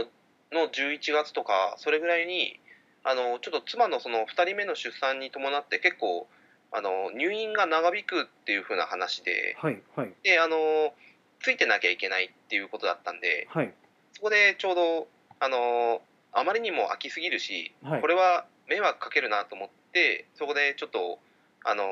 [0.51, 2.59] の11月とか、それぐらいに、
[3.03, 6.27] あの、ちょっと妻のその2人目の出産に伴って結構、
[6.71, 10.13] あの、入院が長引くっていう風な話で、はいはい。
[10.23, 10.93] で、あの、
[11.41, 13.73] ついてなきゃいけないっていうことだったんで、はい。
[14.13, 15.07] そこでちょうど、
[15.39, 18.01] あの、あまりにも空きすぎるし、はい。
[18.01, 21.19] これは迷惑かけるなと思って、そこでちょっと、
[21.65, 21.83] あの、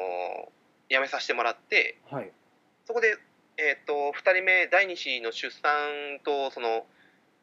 [0.90, 2.32] 辞めさせてもらって、はい。
[2.86, 3.18] そこで、
[3.58, 6.86] えっ、と、2人目、第2子の出産と、その、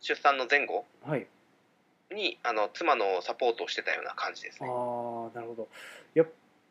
[0.00, 1.26] 出産の前後はい
[2.14, 4.70] に、あの、妻のサポートをしてたような感じですあね。
[4.70, 5.68] ーなるほど
[6.14, 6.26] やっ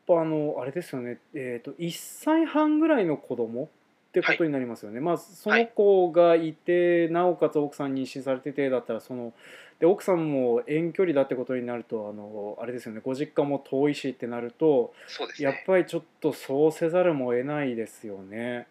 [0.06, 3.68] ぱあのあれですよねえっ、と1歳半ぐらいの子供っ
[4.12, 9.34] てことになりますよね、まあその子がいて、なおかつ奥さんに妊娠されててだったらその
[9.78, 14.94] で奥さんも遠距離だってことになるとあのあれですよねご実家も遠いしってなると
[15.38, 15.44] ね。
[15.44, 18.66] やっぱりちょっとそうせざるも得ないですよね。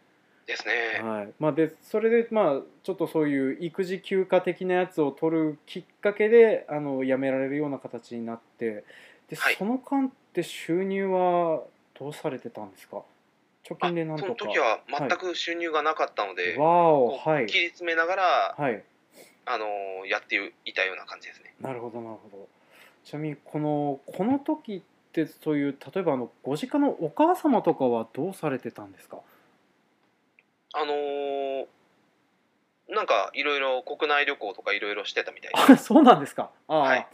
[0.45, 1.01] ですね。
[1.01, 1.33] はい。
[1.39, 8.83] まあ、でそれでまあちょっとそういう育児休暇的なやつを取るきっかけであの辞められるような形になって
[9.29, 9.55] で、はい。
[9.57, 11.61] その間って収入は
[11.97, 12.97] どうされてたんですか？
[13.67, 14.35] 貯あ金でなんとか。
[14.37, 17.47] その時は全く収入がなかったので、はい。
[17.47, 18.83] 切り詰めながら、はい。
[19.47, 19.65] あの
[20.07, 21.53] やっていたような感じですね。
[21.61, 22.47] なるほどなるほど。
[23.03, 24.81] ちなみにこのこの時っ
[25.11, 29.19] てそういう例えばあのご実家のお母様とかはどうされてたんですか？
[30.75, 31.65] あのー
[32.87, 35.73] なんかいろいろ国内旅行とかいろいろしてたみたいで。
[35.73, 36.51] あそうなんですか。
[36.67, 37.07] ああ、はい。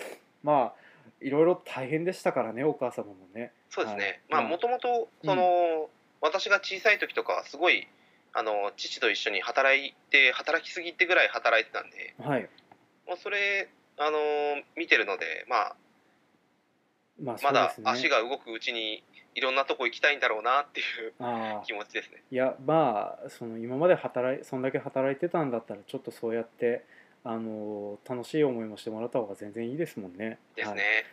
[0.43, 0.81] まあ
[1.21, 3.53] いろいろ大変でしたからねお母様もね。
[3.69, 4.19] そうですね、はい。
[4.29, 7.87] まあうんもともとその、私が小さい時とかはすごい
[8.33, 12.49] あの父と一緒に働いて働きすぎってぐらい働いてたんで、はい。
[13.07, 14.17] まあ、それあの
[14.75, 15.75] 見てるので、まあ、
[17.23, 19.03] まあそまだ足が動くうちに
[19.35, 21.13] いろんなとこ行きたいんだろうなっていう
[21.65, 22.21] 気持ちですね。
[22.31, 26.83] いやまあその今まで働いそんだけ働いてたんだったらちょっとそうやって
[27.23, 30.39] あの楽しい思いもしてもらった方が全然いいですもんね。
[30.55, 30.73] ですね。
[30.73, 31.05] はい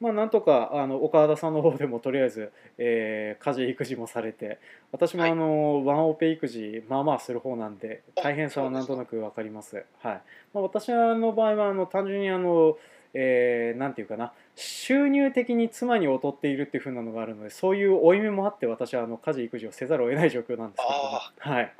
[0.00, 4.58] まあなんとかあの岡田さんの方でもとりあえず、えー家事育児もされて
[4.92, 9.76] 私もはいあの、ワンオペ育児まあまあする方なんであ大変さはなんとなくわかります。
[10.00, 10.20] はい
[10.52, 12.76] まあ、私の場合はあの単純にあの、
[13.18, 14.32] えーなんていうかな。
[14.56, 20.94] 収入的に妻に劣っているっていう風なのがあるのでそういう負い目もあって私はあの家事育児をせざるを得ない状況なんですけども。
[20.94, 21.72] あはい。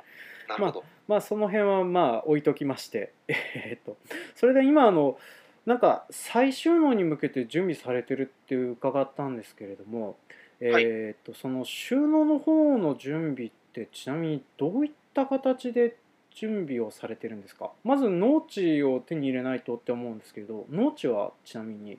[0.49, 0.83] なるほど。
[1.07, 3.97] まあその辺はまあ置いときまして、 えーっと
[4.35, 5.19] それで今あの
[5.65, 10.17] なんか再収納に向けて準備されてるって伺ったんですけれども、
[10.59, 10.83] えはい。
[10.85, 15.97] ーっとその収納の方の準備ってちなみにどういった形で
[16.39, 17.71] 準備をされてるんですか？
[17.83, 21.97] まず農地を手に入れないとって思うんですけど農地はちなみに？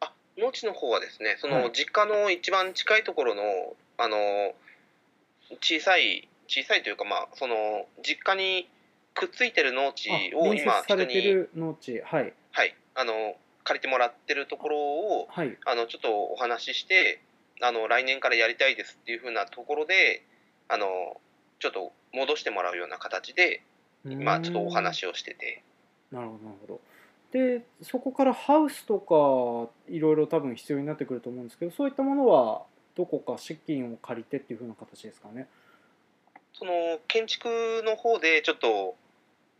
[0.00, 1.62] あ農地の方はですねそはい。
[1.64, 3.42] の実家の一番近いところの
[3.98, 4.54] あの
[5.60, 8.68] 小さい小さいというかまあその実家に
[9.14, 12.32] くっついてる農地あを今人に、れてる農地はい。
[12.52, 15.56] はい、あの借りてもらってるところをはい。
[15.66, 17.20] あのちょっとお話しして
[17.60, 20.22] あの来年からやりたいですっていうふうなところで
[20.68, 20.86] あの
[21.58, 23.62] ちょっと戻してもらうような形で
[24.04, 25.62] 今ちょっとお話をしてて。
[26.12, 26.80] なるほどなるほど。
[27.32, 32.62] でそこからハウスとかいろいろ多分必要になってくると思うんですけどそういったものは
[32.94, 35.48] どこか資金を借りてっていう風な形ですかね。
[36.52, 36.72] その
[37.08, 38.94] 建築の方でちょっと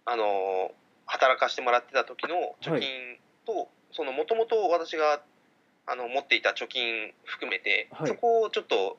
[0.07, 0.71] あの
[1.07, 5.21] 働かしてもらってた時の貯金と、そのもともと私が
[5.87, 8.09] あの持っていた貯金含めて、はい。
[8.09, 8.97] そこをちょっと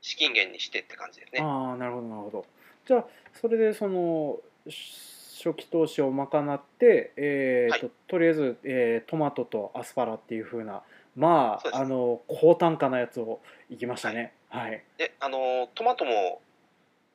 [0.00, 1.40] 資金源にしてって感じですね。
[1.42, 2.46] ああなるほどなるほど
[2.88, 3.04] じゃあ
[3.38, 5.08] それでそのし
[5.44, 10.82] 初期投資を賄って、えーとはとりあえず、えートマトとアスパラっていう風な
[11.14, 11.80] まそうです。
[11.80, 14.32] ああの高単価なやつをいきましたね。
[14.48, 14.82] はい。
[14.96, 16.40] であのトマトも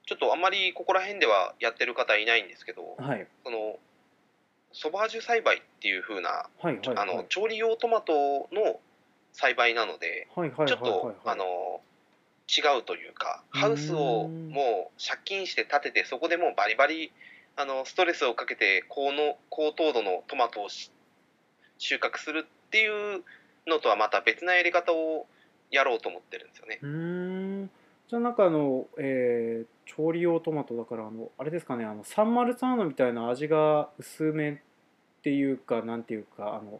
[0.05, 3.27] ちょっとあんまりここら辺ではやってる方いないんですけどはい。
[3.43, 3.77] その
[4.71, 8.13] ソバージュ栽培っていう風なはいはいはいあの調理用トマト
[8.53, 8.79] の
[9.33, 11.81] 栽培なのではいはいはいちょっと、はいあの
[12.47, 17.11] 違うというかハウスをうんもう借金して建ててそこでもうバリバリ
[17.55, 20.91] あのストレスをかけて高の高糖度のトマトをし
[21.77, 23.23] 収穫するっていう
[23.67, 25.27] のとはまた別なやり方を
[25.71, 26.79] やろうと思ってるんですよね。
[26.81, 26.89] うー
[27.63, 27.69] ん。
[28.09, 34.55] じゃあなんかあの、えー調理用トマトだからあのあれですかねあのサンマルツァーノみたいな味が薄めっ
[35.23, 36.79] ていうかなんていうかあの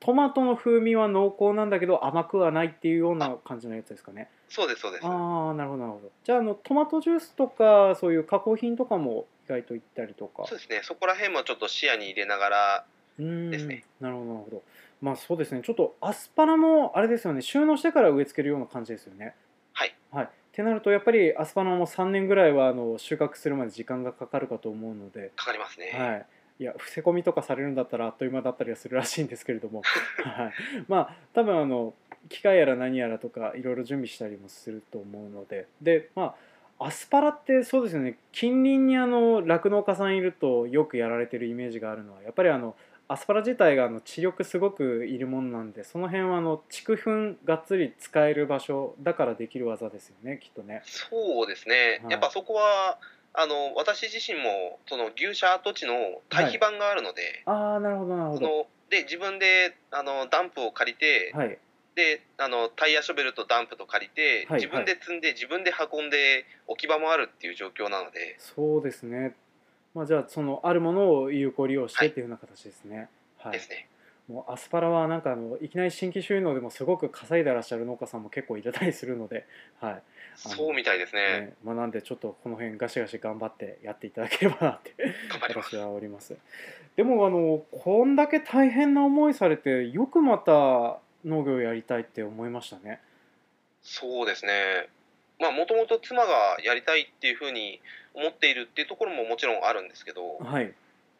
[0.00, 5.06] トマトの風味は濃厚なんだけど甘くはないっていうような感じのやつですかねそうですそうです。
[5.06, 6.10] ああなるほどなるほど。
[6.24, 10.44] じゃああのトマトジュースとかそういう加工品とかも意外といったりとか。
[10.46, 10.80] そうですね。
[10.82, 12.84] そこら辺もちょっと視野に入れながら
[13.18, 13.84] うーんですね。
[14.00, 14.62] なるほどなるほど。
[15.00, 15.62] まあそうですね。
[15.62, 17.42] ちょっとアスパラもあれですよね。
[17.42, 19.34] 収納してから植え付けるような感じですよね。
[19.72, 19.94] はい。
[20.10, 20.24] はい。
[20.24, 25.30] ってなるとやっぱりアスパラも3年ぐらいはあの収穫するまで時間がかかるかと思うので。
[25.36, 26.26] かかりますね、はい、
[26.58, 29.82] いや伏せ込みとかされるんだったらあっという間だったりはするらしいんですけれども、
[30.24, 30.52] はい、
[30.88, 31.94] まあ多分あの
[32.28, 35.66] 機械やら何やらとかいろいろ準備したりもすると思うので。
[35.80, 36.34] でまあ
[36.80, 38.18] アスパラってそうですよね。
[38.30, 42.76] 近隣にあの酪農家さんいるとよくやられてるイメージがあるのはやっぱりあの
[43.08, 50.82] アスパラ自体があの地力すごくいるものなんでその辺はあの畜粉がっつり使える場所だからできる技ですよねきっとね。
[50.84, 52.12] そうですね、はい。
[52.12, 52.98] やっぱそこは
[53.34, 55.94] あの私自身もその牛舎跡地の
[56.28, 58.66] 堆肥板があるので、ああなるほどなるほど。
[58.90, 61.58] で自分であのダンプを借りて、はい
[61.98, 69.34] であのタイヤショベルとダンプと借りて、はい自分で積んで自分で運んで置き場もあるっていう状況なのでそうですね。
[69.94, 73.08] まあ、じゃあそのあるものを有効利用してはいっていうふうな形ですね。
[73.38, 73.52] はい。
[73.52, 73.88] ですね、
[74.28, 79.46] もうアスパラはなんかあのいきなり新規収納でもすごく稼いでらっしゃる農家さんも結構いたりするので、
[79.80, 80.02] はい。
[80.36, 84.94] そうみたいですねねまあ、なんでちょっとこの辺ガシガシ頑張ってやっていただければなって
[85.42, 86.36] 私はおります。
[86.94, 93.00] でもあのこんだけ大変な思いされてよくまた農業やりたいって思いましたね。
[93.82, 94.88] そうですね。
[95.38, 97.80] まあもともと妻がやりたいっていうふうに
[98.14, 100.72] 思っているっていうところももちろんあるんですけどはい。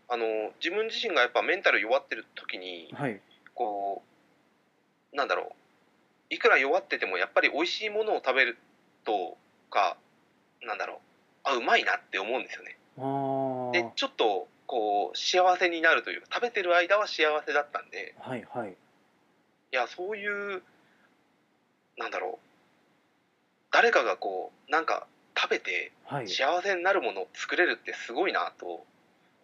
[0.09, 0.25] あの
[0.61, 3.21] 自分自身がやっぱメンタル弱ってる時にはい。
[3.55, 4.03] こ
[5.13, 5.53] うなんだろ
[6.31, 6.35] う。
[6.35, 8.59] いくら弱っててもやっぱり美味しいものを食べる
[9.05, 9.37] と
[9.71, 9.97] か
[10.63, 10.99] なんだろう。
[11.45, 12.77] あうまいなって思うんですよね。
[13.73, 18.75] でちょっとこう幸せになるというか食べてる間は幸せだったんではいはい
[19.73, 20.63] いやそういう
[21.97, 22.47] なんだろう。
[23.71, 26.29] 誰かがこうなんか食べてはい。
[26.29, 28.85] 幸せになるものを作れるってすごいなと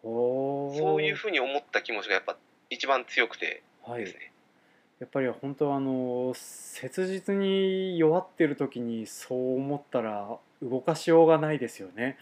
[0.02, 0.78] おー。
[0.78, 2.36] そういうふうに思った気持ちがやっぱ
[2.70, 4.04] 一番強くてはい。
[4.04, 4.32] ですね、
[4.98, 12.16] やっぱり本当あの切実に弱ってる時にそう思ったら動かしようがないですよね。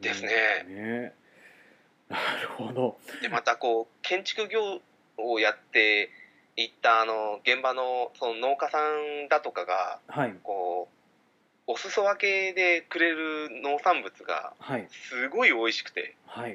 [0.00, 0.30] ですね。
[0.68, 0.74] うん。
[0.76, 1.12] ね。
[2.08, 2.98] なるほど。
[3.20, 4.80] でまたこう建築業
[5.16, 6.10] をやって
[6.62, 10.34] いったあの現場のその農家さんだとかがはい。
[10.42, 10.88] こ
[11.68, 14.88] うお裾分けでくれる農産物がはい。
[14.90, 16.16] すごい美味しくて。
[16.26, 16.54] はい。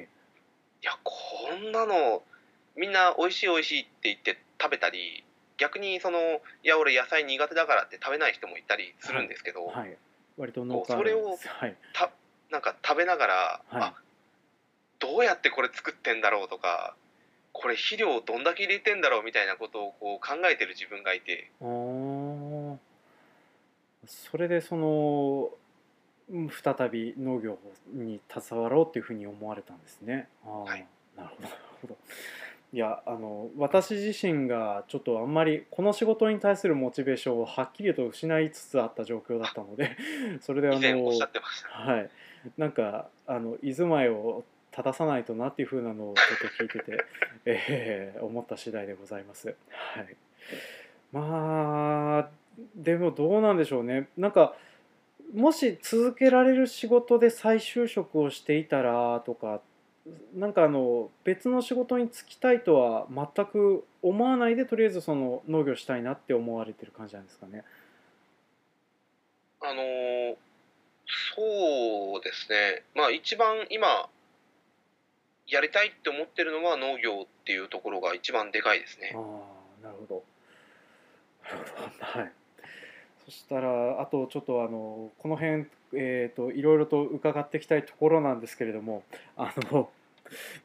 [0.82, 1.14] やこ
[1.56, 2.22] んなの
[2.76, 5.24] みんな美味しい美味しいって言って食べたり
[5.56, 6.18] 逆にその
[6.62, 9.96] いや俺野菜苦手だからって食べない人もいたりするんですけど、はい。
[10.36, 11.38] 割と農家それを
[11.94, 12.10] た
[12.50, 13.34] なんか食べながら、
[13.68, 13.82] はい。
[13.82, 13.94] あ
[14.98, 16.94] どうやってこれ作ってんだろうとか
[17.54, 21.50] これ肥料どんだけ入れてんだろうみたいなことをこう考えてる自分がいて
[24.06, 25.50] それでその
[26.30, 27.58] うん再び農業
[27.92, 30.28] に携わろうっていうふうに思われたんですね。
[30.44, 30.86] はい
[31.16, 31.96] なるほどなるほど。
[32.72, 39.96] いやあの私自身がちょっとあんまりこの仕事に対するモチベーションをはっきりと失いつつあった状況だったので
[40.42, 42.10] それであのはい
[42.58, 44.42] なんかあの居住まいを
[44.74, 47.04] 正さないとなっていうふうなのをちょっと聞いてて、
[47.46, 49.54] えー思った次第でございます。
[49.70, 50.16] はい、
[51.12, 52.30] まあ
[52.74, 54.56] でもどうなんでしょうねなんか
[55.32, 59.60] もし続けられる仕事で再就職をしていたらとか
[60.34, 67.64] なんかあの別の仕事に就きたいとは全く思わないでとりあえずその農業したいなって思われてる感じなんですかね。
[69.60, 70.36] あの
[71.36, 74.08] そうですねまあ一番今
[75.48, 79.12] やりたいって思ってるのは農業っていうところが一番でかいですね。
[79.14, 79.18] あ
[79.82, 80.24] なるほど
[81.42, 81.92] なるほど。
[82.00, 82.32] はい。
[83.26, 89.04] そしたらあとちょっとあのこの辺えー、といろいろと伺っていきたいところなんですけれども
[89.36, 89.88] あの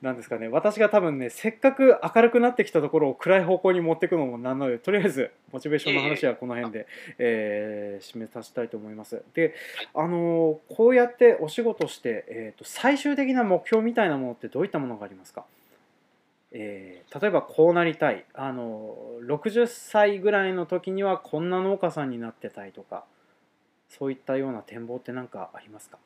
[0.02, 0.48] なんですかね。
[0.48, 9.21] 私が多分ねせっかく明るくなってきたところを暗い方向に持っていくのもなんなのでとりあえずモチベーションの話はこの辺で、えー締めさせたいと思います。
[9.34, 9.54] で
[9.94, 15.46] あのこうやってお仕事して、えー、と最終的な目標みたいなものってどういったものがありますか？
[16.52, 18.25] えー例えばこうなりたい。
[18.34, 23.04] あの60歳ぐらいの時にはこんな農家さんになってたいとか
[23.90, 25.98] そういったような展望って何かありますか？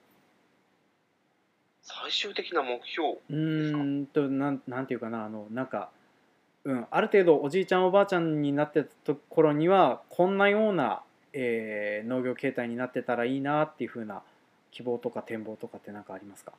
[1.83, 5.89] 最終的な目標うーんとなんなんていうかなあのなんか、
[6.63, 11.01] うん、ある程度おじいちゃんおばあちゃんになってたところにはこんなような、
[11.33, 14.21] えー農業形態になってたらいいなっていうふうな
[14.71, 16.53] 希望とか展望とかって何かありますか？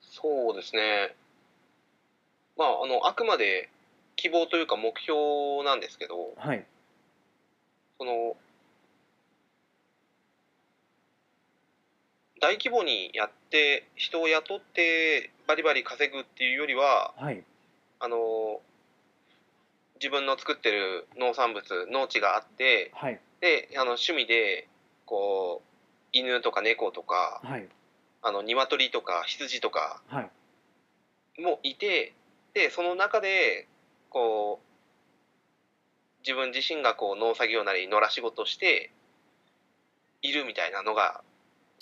[0.00, 1.14] そうですね。
[2.56, 3.68] まああのあくまで
[4.16, 6.64] 希望というか目標なんですけどはい。
[7.98, 8.36] その
[12.40, 17.44] 大規模にやって人を雇ってバリバリ稼ぐっていうよりははい。
[17.98, 18.60] あの
[19.96, 23.20] 自分の作ってる農産物農地があってはい。
[23.40, 24.68] であの趣味で
[25.04, 25.68] こう
[26.12, 27.68] 犬とか猫とかはい。
[28.22, 30.30] あの鶏とか羊とかはい。
[31.40, 32.14] もいて
[32.54, 33.66] でその中で
[34.08, 34.66] こう
[36.22, 38.90] 自分自身がこう農作業なり野良仕事して
[40.22, 41.22] いるみたいなのが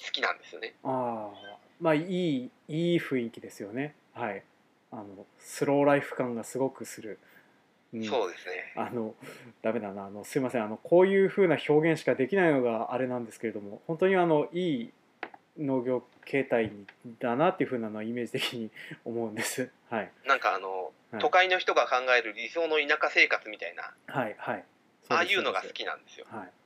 [0.05, 0.75] 好きなんですよね。
[0.85, 3.95] ああまあいいいい雰囲気ですよね。
[4.15, 4.43] はい。
[4.91, 5.05] あの
[5.39, 7.19] スローライフ感がすごくする、
[7.93, 8.05] うん。
[8.05, 8.73] そうですね。
[8.77, 9.15] あの
[9.63, 10.07] ダメだな。
[10.07, 10.65] あのすいません。
[10.65, 14.93] あのこういう風な表現しかできないのがあれなんですけれども本当にあのいい
[15.59, 16.73] 農業形態
[17.19, 18.71] だなっていう風なのはイメージ的に
[19.05, 19.71] 思うんです。
[19.91, 20.11] はい。
[20.25, 21.21] なんかあの、はい。
[21.21, 23.95] 都会の人が考える理想の田舎生活みたいな。
[24.07, 24.65] はいはい。
[25.11, 26.27] ああいうのが好きなんですよ。
[26.31, 26.58] はい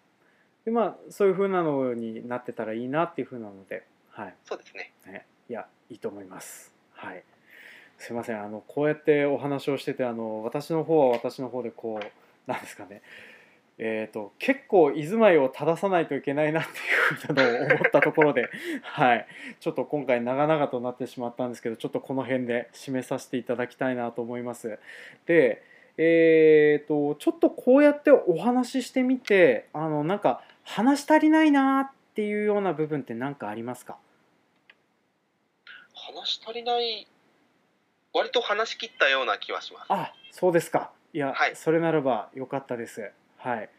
[0.64, 4.92] でまあそういう風なのになってたらいいなっていう風なのではいそうですね。
[5.06, 6.72] ね、いやいいと思います。
[6.92, 7.24] はい。
[7.98, 13.00] すいませんあのこうやってお話をしててあの私の方は私の方でこうなんですかね
[13.78, 18.48] えー、と結構居住まいを正さないといけないなっていうふうなのを思ったところで、
[18.82, 19.26] はい、
[19.60, 24.78] ちょっと今回長々となってしまったんですけどちょっとこの辺で締めさせていただきたいなと思います。
[25.26, 25.62] で
[25.98, 33.96] えー、とちょっとこうやってお話ししてみてあのなんか話し足りないなっていうような部分って何かありますか？
[35.94, 37.06] 話し足りない？
[38.12, 39.86] 割と話し切ったような気はします。
[39.88, 40.90] あそうですか。
[41.12, 41.56] いや、はい。
[41.56, 43.10] それならばよかったです。
[43.38, 43.70] はい。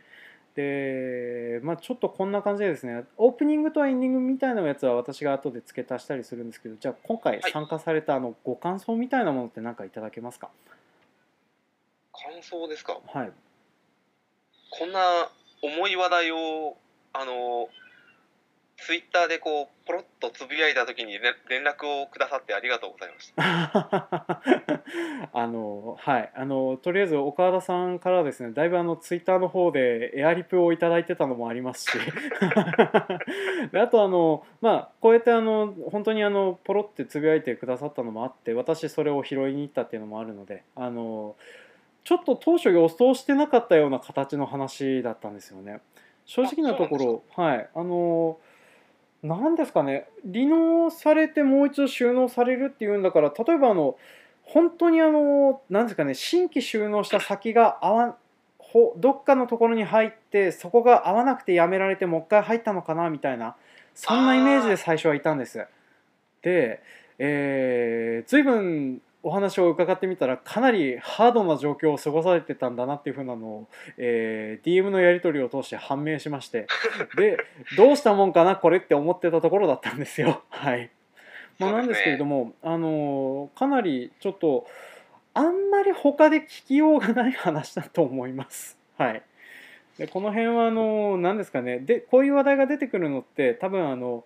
[0.55, 7.51] でまあちょっとこんな感じでですねオープニングとエンディングみたいなやつは私が後で付け足したりするんですけどじゃあ今回はい。
[7.51, 10.49] 参加されたあのご感想みたいなものって何かいただけますか？
[12.11, 12.99] 感想ですか？
[13.07, 13.31] はい。
[14.69, 14.99] こんな
[15.63, 16.77] 重い話題を
[17.13, 17.69] あの
[18.85, 24.43] ツイッターでこうポロッとつぶやいた時に連連絡をくださってありがとうございました。
[25.31, 31.97] あのはいあのとりあえず岡田さんからですねだいぶあのツイッターの方でエアリプをいただいてたのもありますし
[33.71, 41.37] であとあのまあこうやってあの本当にあのポロってつぶやいてくださったのもあって私それを拾いに行ったっていうのもあるのであの
[42.03, 45.79] ちょっと当初予想してなかったような形の話だったんですよね。
[46.25, 47.69] 正直なところはい。
[47.73, 48.37] あの
[49.21, 50.07] 何ですかね。
[50.25, 53.97] 利納されてもう一度収納されるっていうんだから例えばあの
[54.43, 56.13] 本当にあの何ですかね。
[56.13, 58.17] 新規収納した先が合わ
[58.57, 63.55] ほどっかのところに入ってそこが合わなくてやめられてもう一回入ったのかなみたいな
[63.93, 65.65] そんなイメージで最初はいたんです。
[66.41, 66.81] で、
[67.19, 73.67] えー、随分お話を伺ってみたらかなりハードな状況を過ごされてたんだなっていうふうなのを、
[73.97, 76.67] えー DM のやり取りを通して判明しまして。
[77.15, 77.37] で
[77.77, 80.43] どうしたもんかなこれって思ってたところだったんですよ。
[80.51, 80.89] はい。
[81.57, 84.67] まあ、なんですけれども、あのーかなりちょっと
[85.33, 88.77] あんまり他で聞きようがない話だと思います。
[88.97, 89.23] はい、
[89.97, 91.79] でこの辺はあのー何ですかね。
[91.79, 94.25] でこういう話題が出てくるのって多分あの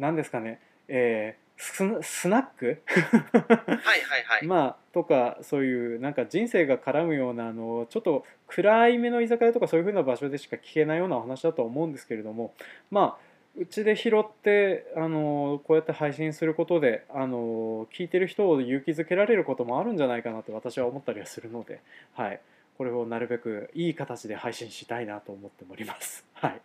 [0.00, 0.58] 何ですかね、
[0.88, 2.82] えーススナック？
[2.86, 4.46] はいはいはい。
[4.46, 12.54] まあとかそういうなんか人生が絡むようなあのちょっと暗い目の居酒屋とかそういう風な場所でしか聞けないようなお話だとは思うんですけれども
[12.90, 21.80] まあうちで拾ってあのこうやって配信することであの聞いてる人を勇気づけられることもあるんじゃないかなと私は思ったりはするので、
[22.14, 22.40] はい、
[22.76, 26.24] これをなるべくいい形で配信したいなと思っております。
[26.34, 26.60] はい、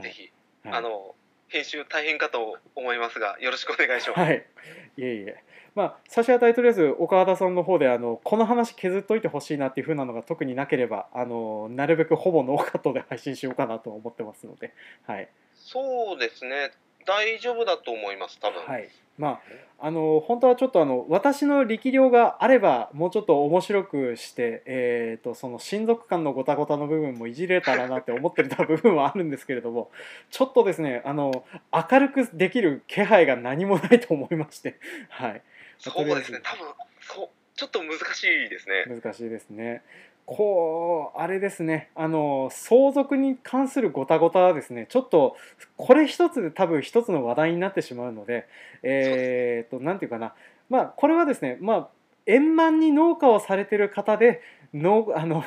[0.00, 0.30] ぜひ、
[0.62, 0.78] はい。
[0.78, 1.14] あの
[1.56, 4.20] 編集大変かと思いますがよろしくお願いします。
[4.20, 4.46] はい、
[4.98, 5.42] いえいえ。
[5.74, 14.72] まあ、差し当たりとりあえず岡田さんの方であのこの話削っといてほしいなっていう風なのが特になければあのなるべくほぼノーカットで配信しようかなと思ってますので、
[15.06, 16.70] はいそうですね。
[17.06, 18.38] 大丈夫だと思います。
[18.40, 18.62] 多分。
[18.62, 18.88] はい、
[19.18, 19.40] まあ
[19.78, 29.90] あの本当はちょっとあの私の力量があればもうちょっと面白くして、えー、とその親族間のごたごたの部分もいじれたらなって思ってた部分はあるんですけれども
[30.30, 34.78] ちょっとですねあの明るくできる気配が何もないと思いまして、
[35.10, 35.42] はい、
[35.78, 36.40] そうですね。
[36.42, 36.66] 多分
[37.00, 38.84] そうちょっと難しいですね。
[38.86, 39.82] 難しいですね。
[40.26, 41.90] こうあれですね。
[41.94, 45.36] あの相続に関するごたごたはですねちょっと
[45.76, 48.48] これ一つで多分一つの話題になってしまうので
[48.82, 50.34] えー、となんていうかな。
[50.68, 51.88] まあこれはですねまあ
[52.26, 54.42] 円満に農家をされてる方で
[54.74, 55.44] 農あの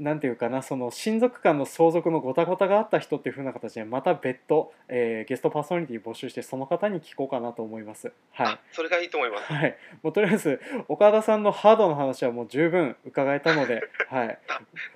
[0.00, 8.10] なんていうかなその親族間の相続のごたごたがあった人っていう風な形でまた別途、えーゲストパーソナリティ募集してその方に聞こうかなと思います。
[8.32, 8.46] はい。
[8.54, 9.52] あ、それがいいと思います。
[9.52, 14.38] はい、もうとりあえず岡田さんのハードの話はもう十分伺えたので、 はい、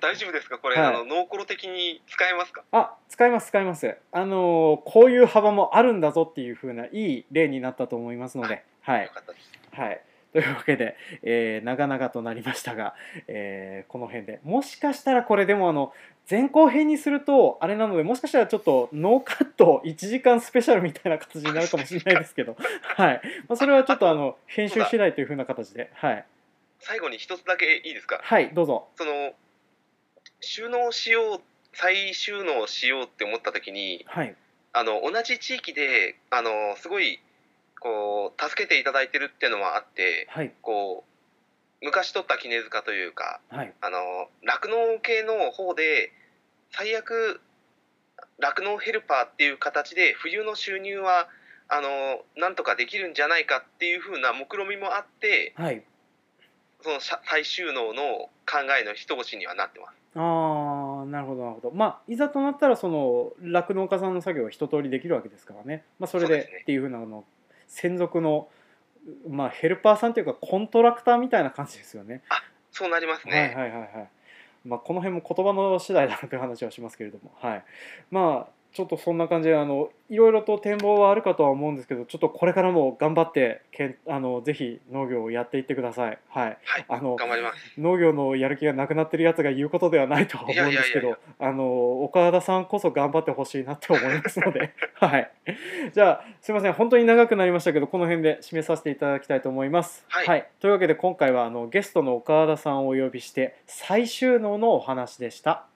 [0.01, 0.57] 大丈夫ですか？
[0.57, 0.95] これ、はい。
[0.95, 2.63] あのノーコロ的に使えますか？
[2.71, 3.95] あ使います使います。
[4.11, 9.03] あのーこういう幅もあるんだぞっていう風ないい例になったと思いますので、はい。
[9.03, 9.51] よかったです。
[9.71, 10.01] はい、
[10.35, 12.93] というわけで、えー長々となりましたが、
[13.29, 14.41] えーこの辺で。
[14.43, 15.93] もしかしたらこれでもあの
[16.29, 22.57] 前後編にするとあれなのでもしかしたらちょっとノーカット1時間スペシャルみたいな形になるかもしれないですけど、
[22.97, 23.21] はい。
[23.47, 26.25] まあ、それはちょっとあの編集次第という風な形で、はい、
[26.79, 28.19] 最後に一つだけいいですか？
[28.21, 28.89] はい、どうぞ。
[28.97, 29.31] その
[30.41, 34.35] 収納しよう再収納しようって思った時にはい、
[34.73, 37.19] あの同じ地域であのすごい
[37.79, 41.03] こう助けていただいてるっていうのもあってはい、こ
[41.81, 43.41] う昔取った絹塚というか
[44.43, 46.11] 酪農系の方で
[46.71, 47.41] 最悪
[48.39, 51.27] 酪農ヘルパーっていう形で冬の収入は
[51.67, 55.83] あのなんとかできるんじゃないかっていう風な目論見みもあってはい。
[56.81, 59.95] そのさ再収納の考えの一押しにはなってます。
[60.17, 61.71] ああ、なるほど、なるほど。
[61.71, 65.83] まあ、いざとなったら、その酪農家さんの作業は一通りできるわけですからね。
[65.99, 67.25] まあ、それでっていうふうなあの
[67.67, 68.49] 専属の。
[69.29, 72.23] まあ、ヘルパーさんというか、コントラクターみたいな感じですよね。
[72.71, 73.53] そうなりますね。
[73.55, 74.09] はいはいはいはい。
[74.65, 77.63] まあ、この辺も言葉の次第だなという話はしますけれども、はい。
[78.09, 86.19] まあ、ちょっとそんな感じで、あの、いろいろと展望はあるかとは思うんですけど、ちょっとこれからも頑張って、けん、あの、ぜひ農業をやっていってください。
[86.27, 86.57] はい。
[86.65, 87.79] はいあの、頑張ります。
[87.79, 95.31] 農業のやる気がなくなってるやつが言うことではないとは思うんですけど、あの、岡田さんこそ頑張ってほしいなって思いますので、 はい。
[95.93, 100.03] じゃあ、すいません、本当に長くなりましたけど、この辺で締めさせていただきたいと思います。
[100.09, 105.67] はいというわけで、今回はあのゲストの岡田さんをお呼びして、再収納のお話でした。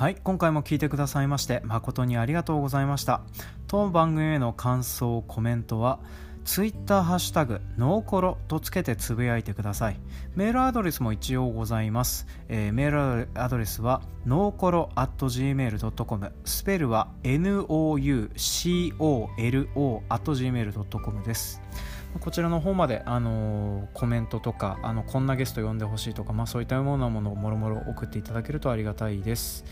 [0.00, 3.20] はい今回も聞いてくださいまして誠にありがとうございました。
[3.66, 6.00] 当番組への感想コメントは
[6.46, 10.00] ツイッターハッシュタグノーコロとつけてつぶやいてください。
[10.34, 18.08] メールアドレスも一応ございます、えーメールアドレスはノーコロ at gmail.com スペルは NOUCOLO
[20.08, 21.60] at gmail.com です。
[22.18, 29.64] こちらの方まで、あのコメントとかあのこんなゲスト呼んでほしいとか、まあ、そういったようなものをもろもろ送っていただけるとありがたいです。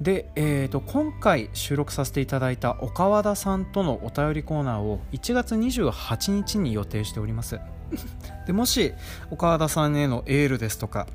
[0.00, 7.60] で、えー、と今回収録させていただいた岡和田さんとのお便りコーナーを1月28日に予定しております。
[8.46, 8.94] でもし
[9.30, 11.06] 岡和田さんへのエールですとか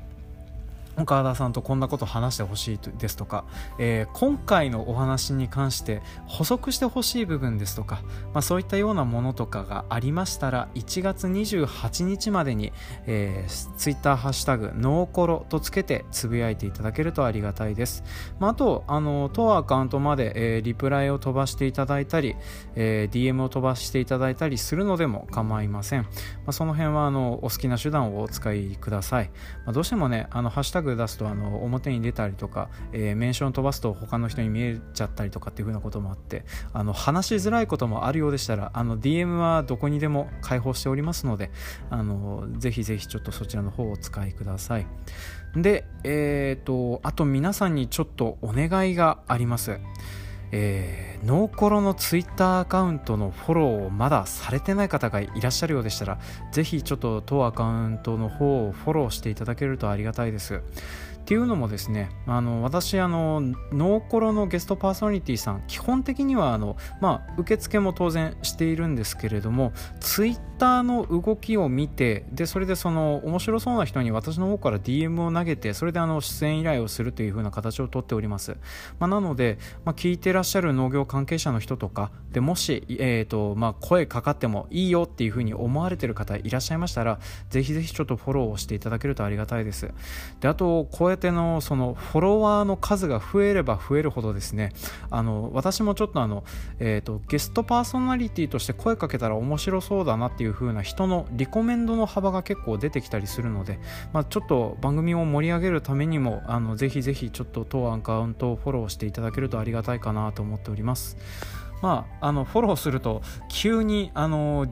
[0.98, 3.44] 岡田さんとこんなこと話してほしいですとか、
[3.78, 8.00] えー今回のお話に関して補足してほしい部分ですとか、
[8.32, 12.72] まあ、そういったようなものとかがありましたら1月28日までに、
[13.06, 18.04] えー、ツイッターハッシュタグノーコロとつけてつぶやいていただけるとありがたいです、
[18.38, 22.34] まあ、あとあの当アカウントまで、えーリプライを飛ばしていただいたり、
[22.74, 26.08] えー DM を飛ばしていただいたりするのでも構いません、ま
[26.48, 29.30] あ、その辺はあのお好きな手段をお使いください、
[29.64, 41.50] まあ、どうしてもねあのハッシュタグ出すとあの表に出たりとか、えーメンション飛ばすと他の人に見えちゃったりとかっていう風なこともあってあの話しづらいこともあるようでしたらあの DM はどこにでも開放しておりますので
[41.90, 44.86] あのぜひぜひちょっとそちらの方をお使いください。
[45.56, 49.80] でえっ、とあと皆さんにちょっとお願いがあります。
[50.58, 56.18] えーノーコロのツイッターアカウントのフォローをまだされてない方がいらっしゃるようでしたら
[56.52, 60.62] ぜひちょっと当アカウントの方をフォローしていただけるとありがたいです。
[61.26, 63.40] っていうのもですねあの私あの
[63.72, 78.56] ノーコロのゲストパーソナリティさん基本的にはあの、まあ、受付も当然しているんですけれどもツイッターの動きを見てでそれでその面白そうな人に私の方から DM を投げてそれであの出演依頼をするという風な形をとっております、
[79.00, 87.18] まあ、なので、まあ、聞いてらっしゃる農業関係者の人とかでもし、えーとまあ、声かかってもいいよっていう風に思われてる方いらっしゃいましたら
[87.50, 89.90] ぜひぜひちょっとフォローをしていただけるとありがたいです。
[90.40, 90.84] であと
[91.16, 94.72] こうやってのそのフォロワーの数が増えれば増えるほどですね
[95.10, 96.44] あの私もちょっとあの、
[96.78, 103.78] えー、とゲストパーソナリティとして声かけたら面白そうだなっていう風な人のリコメンドの幅が結構出てきたりするので、
[104.12, 111.16] まあ、ちょっと番組を盛り上げるためにもあのぜひぜひちょっと当アカウントをフォローしていただけるとありがたいかなと思っております。
[111.82, 114.66] まあ、あのフォローすると急にあの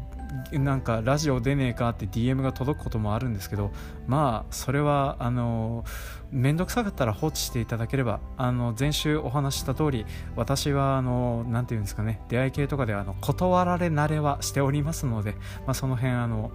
[0.52, 3.70] なんかラジオ出ねえかって DM が届くこともあるんですけど
[4.06, 5.84] まあそれはあの
[6.30, 10.06] 面倒くさかったら放置していただければあの前週お話しした通り
[10.36, 15.32] 私はあのなんていうんですかね出会い系とかではあの断られ慣れはしておりますので、
[15.66, 16.50] まあ、その辺あの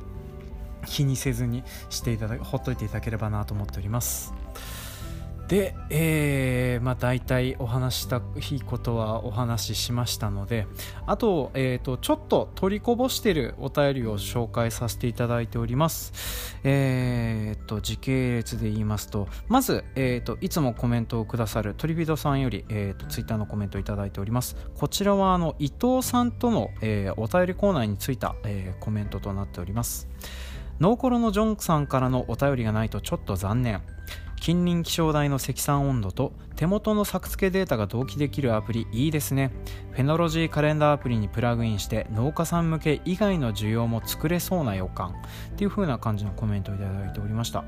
[0.85, 4.33] 気にせずにしていただほっといていただければなと思っております。
[5.49, 8.21] で、えー、まあ大体お話した
[8.51, 10.67] いいことはお話ししましたので
[11.07, 16.59] あと,、えーと、ちょっと取りこぼしてるお便りを紹介させていただいております。
[16.63, 24.55] えー、と時系列で言いますとまず、えーと、いつもコメントをくださるトリビドさんより、えーと、ツイッターのコメントをいただいております。
[24.75, 30.07] こちらはあの伊藤さんとの、えー、お便りコーナーについた、えー、コメントとなっております。
[30.79, 33.81] ノーコロのジョンさんからのお便りがないとちょっと残念。
[34.39, 39.51] 近隣気象台の積算温度と手元の作付けデータが同期できるアプリいいですね。
[39.91, 45.11] フェノロジーカレンダーアプリにプラグインして農家さん向け以外の需要も作れそうな予感
[45.53, 47.63] っていう風な感じのコメントをいただいておりました。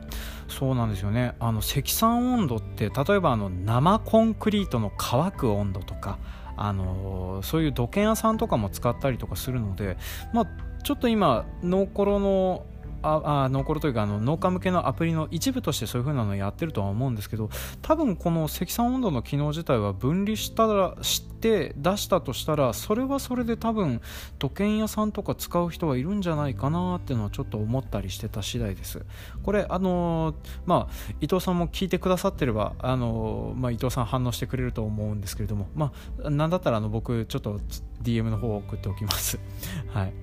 [0.47, 1.35] そうなんですよね。
[1.39, 6.19] あの積算温度って例えばあの生コンクリートの乾く温度とか
[6.57, 9.97] あのそういう土建屋さんとかも使ったりとかするので
[10.33, 10.47] まあ
[10.83, 12.65] ちょっと今ノーコロの
[13.03, 17.49] ああノーコロというかあの農家向けのアプリの一部としてそういう風なのをやってるとは思うんですけど
[17.81, 24.01] 多分この積算温度の機能自体は分離したらして出したとしたらそれはそれで多分
[24.39, 29.03] 土建屋さんとか使う人はいるんじゃないかなっていうのはちょっと思ったりしてた次第です。
[29.43, 30.35] これあの
[30.65, 35.91] まあ伊藤さんも聞いてくださってればあのまあ、伊藤さん反応してくれると思うんですけれどもま
[36.23, 37.59] あなんだったらあの僕ちょっと
[38.01, 39.39] DM の方を送っておきます。
[39.93, 40.13] はい。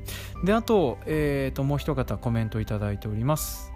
[0.44, 3.72] であと,、えーと、もう一方コメントいただいております。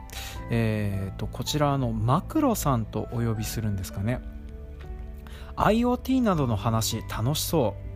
[0.50, 4.20] えーと、こちらのマクロさんとお呼びするんですかね。
[5.56, 7.92] IoT などの話楽しそう。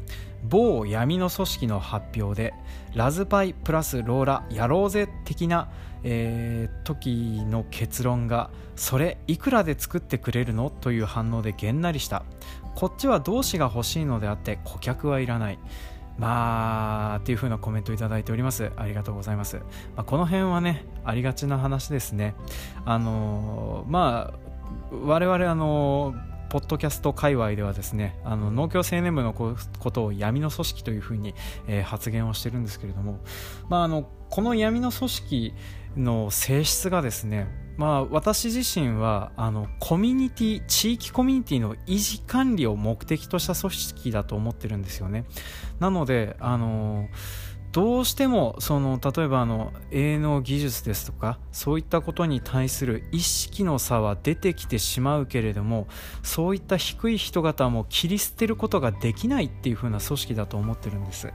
[0.48, 2.54] 某闇の組織の発表で
[2.94, 5.70] ラズパイプラスローラやろうぜ的な、
[6.04, 10.70] えー、時の結論がそれいくらで作ってくれるの？
[10.70, 12.24] という反応でげんなりした。
[12.74, 15.59] こっちは同志が欲しいのであって顧客はいらない。
[16.18, 18.70] まあっていう風なコメントいただいております。
[18.76, 19.62] ありがとうございます、ま
[20.02, 22.34] あ、この辺はねありがちな話ですね。
[22.84, 24.38] あのー、まあ
[24.90, 29.54] 我々あのーポッドキャスト界隈ではですねあの農協青年部のこ
[29.90, 31.34] とを闇の組織というふうに、
[31.66, 33.18] えー、発言をしてるんですけれども、
[33.68, 35.54] まあ、あのこの闇の組織
[35.96, 45.24] の性質がですねまあ、私自身はあのコミュニティ地域コミュニティの維持管理を目的とした組織だと思ってるんですよね。
[45.78, 47.08] なのであの
[47.72, 55.86] どうしてもその例えばあの営農技術ですとかそういったことに対する意識の差は出てきてしまうけれども
[56.22, 61.30] そういった低い人々も切り捨てることができないっていう風な組織だと思ってるんです。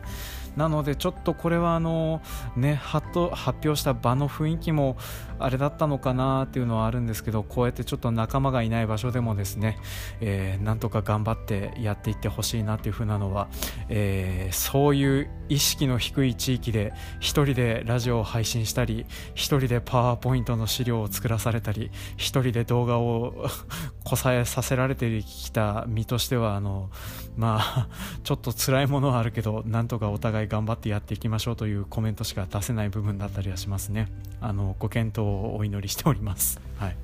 [0.56, 2.22] なのでちょっとこれはあの
[2.56, 4.98] ね発表した場の雰囲気も
[5.40, 9.80] あれだったのかなっていうのはあるんですけどこうやってちょっと仲間がいない場所でもですね、
[10.20, 13.50] えー、なんとか頑張ってやっていってほしいなっていうふうなのは、
[13.90, 23.48] えー、そういう意識の低い地域で1人でラジオを配信したり1人でパワーポイントの資料を作らされたり1人で動画を
[24.04, 26.90] こさえさせられてきた身としてはあの
[27.38, 27.88] まあ
[28.24, 34.08] ちょっと辛いものはあるけどなんとかお互い頑張ってやっていきましょうというコメントしか出せない部分だったりはしますね
[34.42, 36.60] あのご検討をお祈りしております。
[36.78, 36.96] はい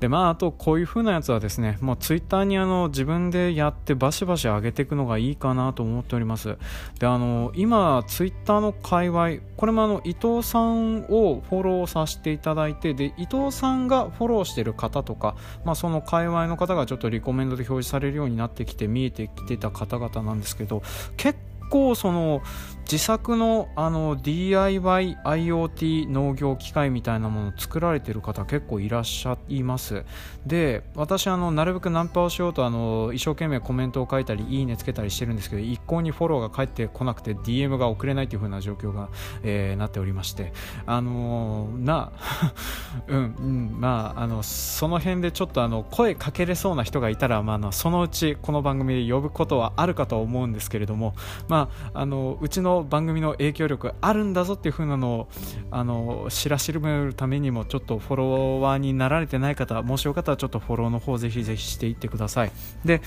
[0.00, 6.56] でまあ、あとこういう風なやつはですね、もうツイッターにあの自分でやってバシバシ上げていくのがいいかなと思っております。
[6.98, 20.82] であの今、ツイッターの界隈、これもあの伊藤さんをフォローさせていただいて、で伊藤さんがフォローしている方とか、まあ、その界隈の方がちょっとリコメンドで表示されるようになってきて見えてきてた方々なんですけど、
[21.16, 21.38] 結
[21.70, 22.42] 構その
[22.84, 30.04] 自作のあの DIY IoT 農業機械みたいなものを作られてる方結構いらっしゃいます。
[30.46, 39.08] で私あのなるべくナンパをしようとあの一生懸命コメントを書いたりいいねつけたりしてるんですけど一向にフォローが返ってこなくて DM が送れないという風な状況が、
[39.42, 40.52] えー、なっておりまして。
[40.86, 42.12] あのー、な
[43.08, 51.14] うん、うん、まああのその辺でちょっとあの声かけれそうな人がいたら、まあ、のそのうちこの番組で呼ぶことはあるかと思うんですけれども
[51.48, 55.28] まああのうちの番組の影響力あるんだぞっていう風なのを
[55.70, 62.52] あの知らしめるためにもちょっとフォロワーになられてない方もしよかったらちょっとフォローの方ぜひぜひしていってください。
[62.84, 63.00] で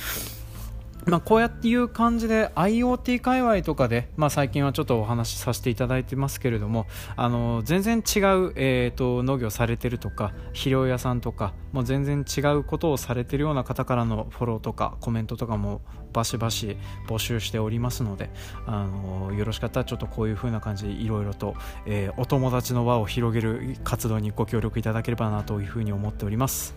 [1.08, 6.86] まあ、こうやっていう感じで IoT 界隈とかで、まあ、最近はちょっとお話しさせていただいてますけれども
[7.16, 15.82] あの全然違う、えーと、農業されてるとか肥料屋さんとかもう全然違うことをされてるような方からのフォローとかコメントとかも
[16.12, 16.76] バシバシ
[17.08, 18.30] 募集しておりますので
[18.66, 21.56] あのよろしかったらちょっとこういう風な感じでいろいろと、
[21.86, 26.76] えー、お友達の輪を広げる活動にご協力いただければなというふうに思っております。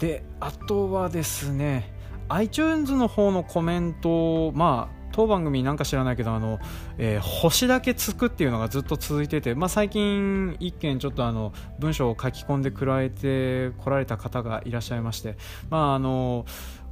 [0.00, 1.97] であとはですね
[2.28, 6.60] iTunes の方のコメントまあ当番組なんか知らないけどあの、
[6.96, 15.36] えー、星だけつくっていうのがずっと続いてて、まあ、最近一件ちょっとあの文章を書き込んでくらえてこられた方がいらっしゃいまして、
[15.70, 16.46] まああの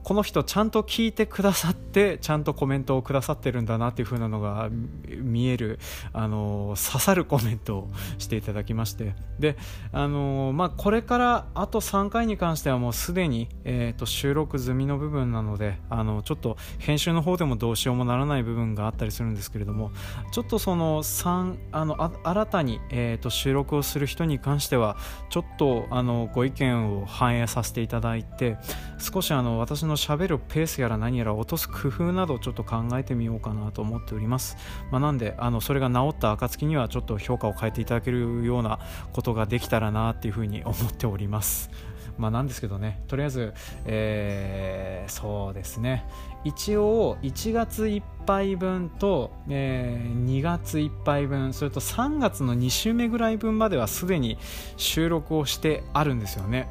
[0.07, 4.70] この人ちゃんと聞いてくださってちゃんとコメントをくださってるんだなっていう風なのが
[5.09, 5.80] 見える
[6.12, 7.88] あの刺さるコメントを
[8.18, 9.16] していただきまして。
[9.40, 9.57] で
[9.90, 19.90] あの、まあ、これからあと3回に関してはもうすでに、えーと、収録済みの部分なのであのちょっと編集の方でもどうしようもならない部分があったりするんですけれども
[20.30, 24.96] ちょっとその3あの新たに、えー、と収録をする人に関しては
[25.30, 28.57] ちょっとあのご意見を反映させていただいて
[28.98, 34.57] 少しあの私の喋るペースやら何やら落とす工夫などちょっと考えてみようかなと思っております、
[34.90, 38.78] まあ、なんであのそれが治った暁にはちょっと評価を変えていただけるような
[39.12, 41.70] ことができたらなっていうふうに思っております。
[42.18, 46.07] まあなんですけどねとりあえず、えー、そうですね。
[46.44, 54.38] 一応1月いっぱい分と、えー、2月いっぱい分それと3月の2週目ぐらい分まではすでに
[54.76, 56.68] 収録をしてあるんですよね。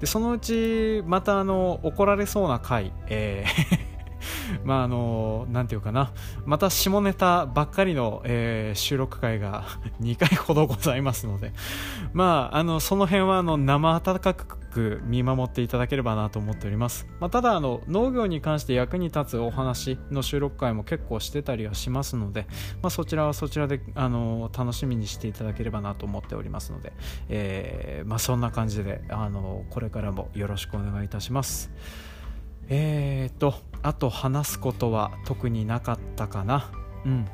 [0.00, 3.85] でそのうちまたあの怒られそうな回、えー
[4.64, 6.12] まああのなんていうかな。
[6.44, 9.64] また下ネタばっかりの、えー、収録会が
[10.00, 11.52] 2回ほどございますので。
[12.12, 14.34] まああのその辺はあの生温か
[14.76, 22.46] く見守っていただければなと思っております、まあ、ただあの農業に関して役に立つお話の収録会も結構してたりはしますので、
[22.82, 26.92] まあ、そちらはそちらであの楽しみにしていただければなと思っておりますので、
[27.28, 31.70] えー、まあ、そんな感じであのこれからもよろしくお願いいたします。
[32.68, 33.54] えーと
[33.86, 36.72] あと話すことは特になかったかな
[37.04, 37.26] うん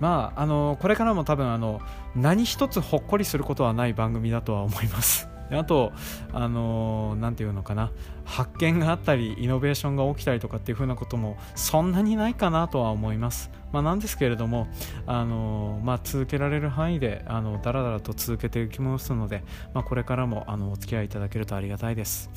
[0.00, 1.80] まああのこれからも多分あの
[2.16, 5.92] 何一つほっこりすることはない番組だとは思いますあと、
[6.32, 7.90] あのー、て言うのかな、
[8.24, 13.50] 発見があったり、イノベーションが起きたりとかっていう風なことも、そんなにないかなとは思います。
[13.70, 14.68] まあ、なんですけれども、
[15.06, 22.30] あの、まあ、続けられる範囲で、あの、だらだらと続けていきますので、まあ、これからも、あの、お付き合いいただけるとありがたいです。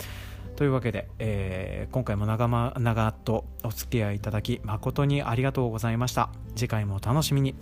[0.56, 2.74] というわけで、えー、今回も長ま
[3.24, 6.30] とお付き合いいただき誠にありがとうございました。
[6.56, 7.56] 次回もお楽しみに。